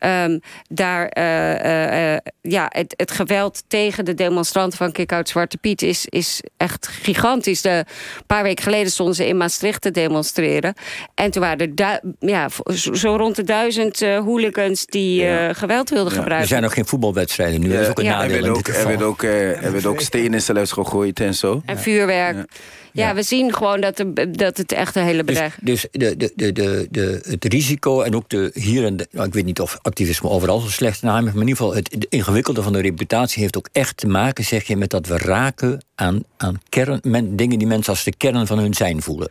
Um, 0.00 0.40
daar, 0.68 1.12
uh, 1.18 2.12
uh, 2.12 2.18
ja, 2.40 2.66
het, 2.68 2.94
het, 2.96 3.10
geweld 3.10 3.62
tegen 3.66 4.04
de 4.04 4.14
demonstranten 4.14 4.78
van 4.78 4.92
Kick-Out 4.92 5.28
Zwarte 5.28 5.56
Piet 5.56 5.82
is, 5.82 6.06
is 6.06 6.42
echt 6.56 6.86
gigantisch. 6.86 7.62
De, 7.62 7.70
een 7.70 8.26
paar 8.26 8.42
weken 8.42 8.64
geleden 8.64 8.92
stonden 8.92 9.14
ze 9.14 9.26
in 9.26 9.36
Maastricht 9.36 9.82
te 9.82 9.90
demonstreren. 9.90 10.74
En 11.14 11.30
toen 11.30 11.42
waren 11.42 11.72
er 11.74 12.00
ja, 12.18 12.48
zo 12.92 13.16
rond 13.16 13.36
de 13.36 13.44
duizend 13.44 14.02
uh, 14.02 14.18
hooligans 14.18 14.86
die 14.86 15.20
ja. 15.20 15.52
geweld 15.52 15.90
wilden 15.90 16.12
ja. 16.12 16.18
gebruiken. 16.18 16.42
Er 16.42 16.48
zijn 16.48 16.62
nog 16.62 16.74
geen 16.74 16.86
voetbalwedstrijden 16.86 17.60
nu. 17.60 17.68
Dat 17.68 17.80
is 17.80 17.88
ook 17.88 17.98
een 17.98 18.04
nadeel. 18.04 18.36
Er 18.36 18.42
werd 18.42 18.56
ook, 18.56 18.68
er 18.68 18.86
werd 18.86 19.02
ook, 19.02 19.22
er 19.22 19.72
werd 19.72 19.86
ook 19.86 20.00
stenen 20.00 20.42
zelfs 20.42 20.72
gegooid 20.72 21.20
en 21.20 21.34
zo. 21.34 21.62
En 21.64 21.78
vuurwerk. 21.78 22.48
Ja, 22.92 23.14
we 23.14 23.22
zien 23.22 23.54
gewoon 23.54 23.80
dat, 23.80 23.96
de, 23.96 24.30
dat 24.30 24.56
het 24.56 24.72
echt 24.72 24.96
een 24.96 25.04
hele 25.04 25.24
bedrijf 25.24 25.58
Dus, 25.62 25.86
dus 25.90 26.14
de, 26.16 26.32
de, 26.36 26.52
de, 26.52 26.86
de, 26.90 27.20
het 27.28 27.44
risico 27.44 28.02
en 28.02 28.14
ook 28.14 28.28
de 28.28 28.50
hier 28.54 28.84
en 28.84 28.96
de, 28.96 29.08
nou, 29.10 29.26
ik 29.26 29.34
weet 29.34 29.44
niet 29.44 29.60
of 29.60 29.78
activisme 29.82 30.28
overal 30.28 30.60
zo 30.60 30.68
slecht 30.68 31.02
naam 31.02 31.22
heeft, 31.22 31.34
maar 31.34 31.42
in 31.42 31.48
ieder 31.48 31.64
geval 31.64 31.74
het, 31.74 32.06
ingewikkelde 32.08 32.62
van 32.62 32.72
de 32.72 32.80
reputatie 32.80 33.42
heeft 33.42 33.56
ook 33.56 33.68
echt 33.72 33.96
te 33.96 34.06
maken, 34.06 34.44
zeg 34.44 34.66
je, 34.66 34.76
met 34.76 34.90
dat 34.90 35.06
we 35.06 35.18
raken 35.18 35.80
aan, 36.00 36.24
aan 36.36 36.60
kern, 36.68 37.00
men, 37.02 37.36
dingen 37.36 37.58
die 37.58 37.66
mensen 37.66 37.92
als 37.92 38.04
de 38.04 38.16
kern 38.16 38.46
van 38.46 38.58
hun 38.58 38.74
zijn 38.74 39.02
voelen. 39.02 39.28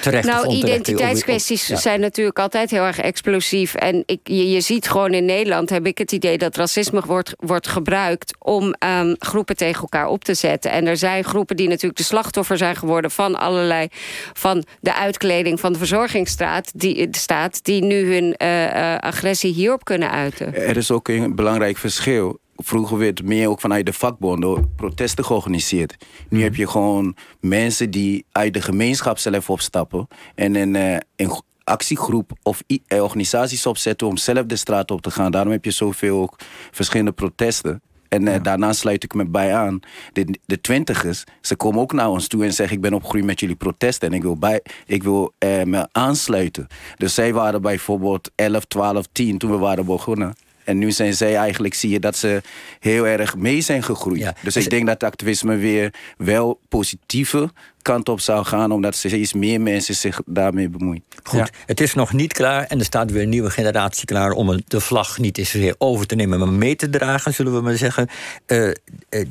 Terecht 0.00 0.26
nou, 0.26 0.54
identiteitskwesties 0.54 1.66
zijn 1.66 2.00
natuurlijk 2.00 2.38
altijd 2.38 2.70
heel 2.70 2.82
erg 2.82 2.98
explosief. 2.98 3.74
En 3.74 4.02
ik, 4.06 4.20
je, 4.22 4.50
je 4.50 4.60
ziet 4.60 4.88
gewoon 4.88 5.12
in 5.12 5.24
Nederland, 5.24 5.70
heb 5.70 5.86
ik 5.86 5.98
het 5.98 6.12
idee 6.12 6.38
dat 6.38 6.56
racisme 6.56 7.02
wordt, 7.06 7.34
wordt 7.36 7.68
gebruikt 7.68 8.36
om 8.38 8.74
um, 9.00 9.14
groepen 9.18 9.56
tegen 9.56 9.80
elkaar 9.80 10.06
op 10.06 10.24
te 10.24 10.34
zetten. 10.34 10.70
En 10.70 10.86
er 10.86 10.96
zijn 10.96 11.24
groepen 11.24 11.56
die 11.56 11.68
natuurlijk 11.68 11.96
de 11.96 12.04
slachtoffer 12.04 12.56
zijn 12.56 12.76
geworden 12.76 13.10
van 13.10 13.38
allerlei... 13.38 13.88
van 14.32 14.64
de 14.80 14.94
uitkleding 14.94 15.60
van 15.60 15.72
de 15.72 15.78
verzorgingsstaat... 15.78 16.70
die, 16.74 17.10
de 17.10 17.18
staat, 17.18 17.64
die 17.64 17.82
nu 17.82 18.12
hun 18.14 18.34
uh, 18.42 18.96
agressie 18.96 19.52
hierop 19.52 19.84
kunnen 19.84 20.10
uiten. 20.10 20.54
Er 20.54 20.76
is 20.76 20.90
ook 20.90 21.08
een 21.08 21.34
belangrijk 21.34 21.76
verschil 21.76 22.38
vroeger 22.62 22.98
werd 22.98 23.22
meer 23.22 23.48
ook 23.48 23.60
vanuit 23.60 23.86
de 23.86 23.92
vakbonden 23.92 24.74
protesten 24.76 25.24
georganiseerd. 25.24 25.96
Nu 26.28 26.36
mhm. 26.36 26.46
heb 26.46 26.54
je 26.54 26.68
gewoon 26.68 27.16
mensen 27.40 27.90
die 27.90 28.24
uit 28.32 28.54
de 28.54 28.62
gemeenschap 28.62 29.18
zelf 29.18 29.50
opstappen 29.50 30.08
en 30.34 30.54
een, 30.54 30.74
uh, 30.74 30.96
een 31.16 31.42
actiegroep 31.64 32.32
of 32.42 32.62
organisaties 32.88 33.66
opzetten 33.66 34.06
om 34.06 34.16
zelf 34.16 34.46
de 34.46 34.56
straat 34.56 34.90
op 34.90 35.02
te 35.02 35.10
gaan. 35.10 35.30
Daarom 35.30 35.52
heb 35.52 35.64
je 35.64 35.70
zoveel 35.70 36.20
ook 36.20 36.36
verschillende 36.70 37.12
protesten. 37.12 37.82
En 38.08 38.26
uh, 38.26 38.34
daarna 38.42 38.72
sluit 38.72 39.04
ik 39.04 39.14
me 39.14 39.26
bij 39.26 39.54
aan. 39.54 39.80
De, 40.12 40.38
de 40.46 40.60
twintigers, 40.60 41.24
ze 41.40 41.56
komen 41.56 41.80
ook 41.80 41.92
naar 41.92 42.08
ons 42.08 42.26
toe 42.26 42.44
en 42.44 42.52
zeggen... 42.52 42.76
ik 42.76 42.82
ben 42.82 42.94
opgegroeid 42.94 43.24
met 43.24 43.40
jullie 43.40 43.56
protesten 43.56 44.08
en 44.08 44.14
ik 44.14 44.22
wil, 44.22 44.36
bij, 44.36 44.62
ik 44.86 45.02
wil 45.02 45.32
me 45.64 45.88
aansluiten. 45.92 46.66
Dus 46.96 47.14
zij 47.14 47.32
waren 47.32 47.62
bijvoorbeeld 47.62 48.30
11, 48.34 48.64
12, 48.64 49.06
10 49.12 49.38
toen 49.38 49.50
we 49.50 49.56
waren 49.56 49.84
begonnen. 49.84 50.34
En 50.64 50.78
nu 50.78 50.90
zijn 50.90 51.14
zij 51.14 51.36
eigenlijk, 51.36 51.74
zie 51.74 51.90
je 51.90 52.00
dat 52.00 52.16
ze 52.16 52.42
heel 52.78 53.06
erg 53.06 53.36
mee 53.36 53.60
zijn 53.60 53.82
gegroeid. 53.82 54.22
Dus, 54.22 54.54
dus 54.54 54.64
ik 54.64 54.70
denk 54.70 54.86
dat 54.86 55.02
activisme 55.02 55.56
weer 55.56 55.94
wel 56.16 56.60
positieve 56.68 57.50
kant 57.82 58.08
op 58.08 58.20
zou 58.20 58.44
gaan, 58.44 58.72
omdat 58.72 58.94
steeds 58.94 59.32
meer 59.32 59.60
mensen 59.60 59.94
zich 59.94 60.20
daarmee 60.26 60.68
bemoeien. 60.68 61.02
Goed, 61.22 61.50
het 61.66 61.80
is 61.80 61.94
nog 61.94 62.12
niet 62.12 62.32
klaar 62.32 62.64
en 62.66 62.78
er 62.78 62.84
staat 62.84 63.10
weer 63.10 63.22
een 63.22 63.28
nieuwe 63.28 63.50
generatie 63.50 64.04
klaar 64.04 64.32
om 64.32 64.60
de 64.66 64.80
vlag 64.80 65.18
niet 65.18 65.38
eens 65.38 65.52
weer 65.52 65.74
over 65.78 66.06
te 66.06 66.14
nemen, 66.14 66.38
maar 66.38 66.48
mee 66.48 66.76
te 66.76 66.90
dragen, 66.90 67.34
zullen 67.34 67.54
we 67.54 67.60
maar 67.60 67.76
zeggen. 67.76 68.08
Uh, 68.46 68.70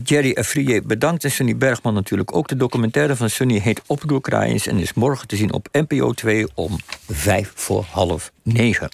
Jerry 0.03 0.36
Afrije 0.38 0.81
bedankt 0.81 1.24
en 1.24 1.31
Sunny 1.31 1.57
Bergman 1.57 1.93
natuurlijk 1.93 2.36
ook. 2.36 2.48
De 2.48 2.55
documentaire 2.55 3.15
van 3.15 3.29
Sunny 3.29 3.59
heet 3.59 3.81
Oproerkraaiens 3.86 4.67
en 4.67 4.77
is 4.77 4.93
morgen 4.93 5.27
te 5.27 5.36
zien 5.36 5.53
op 5.53 5.67
NPO 5.71 6.12
2 6.12 6.48
om 6.53 6.77
vijf 7.07 7.51
voor 7.55 7.86
half 7.89 8.31
negen. 8.43 8.89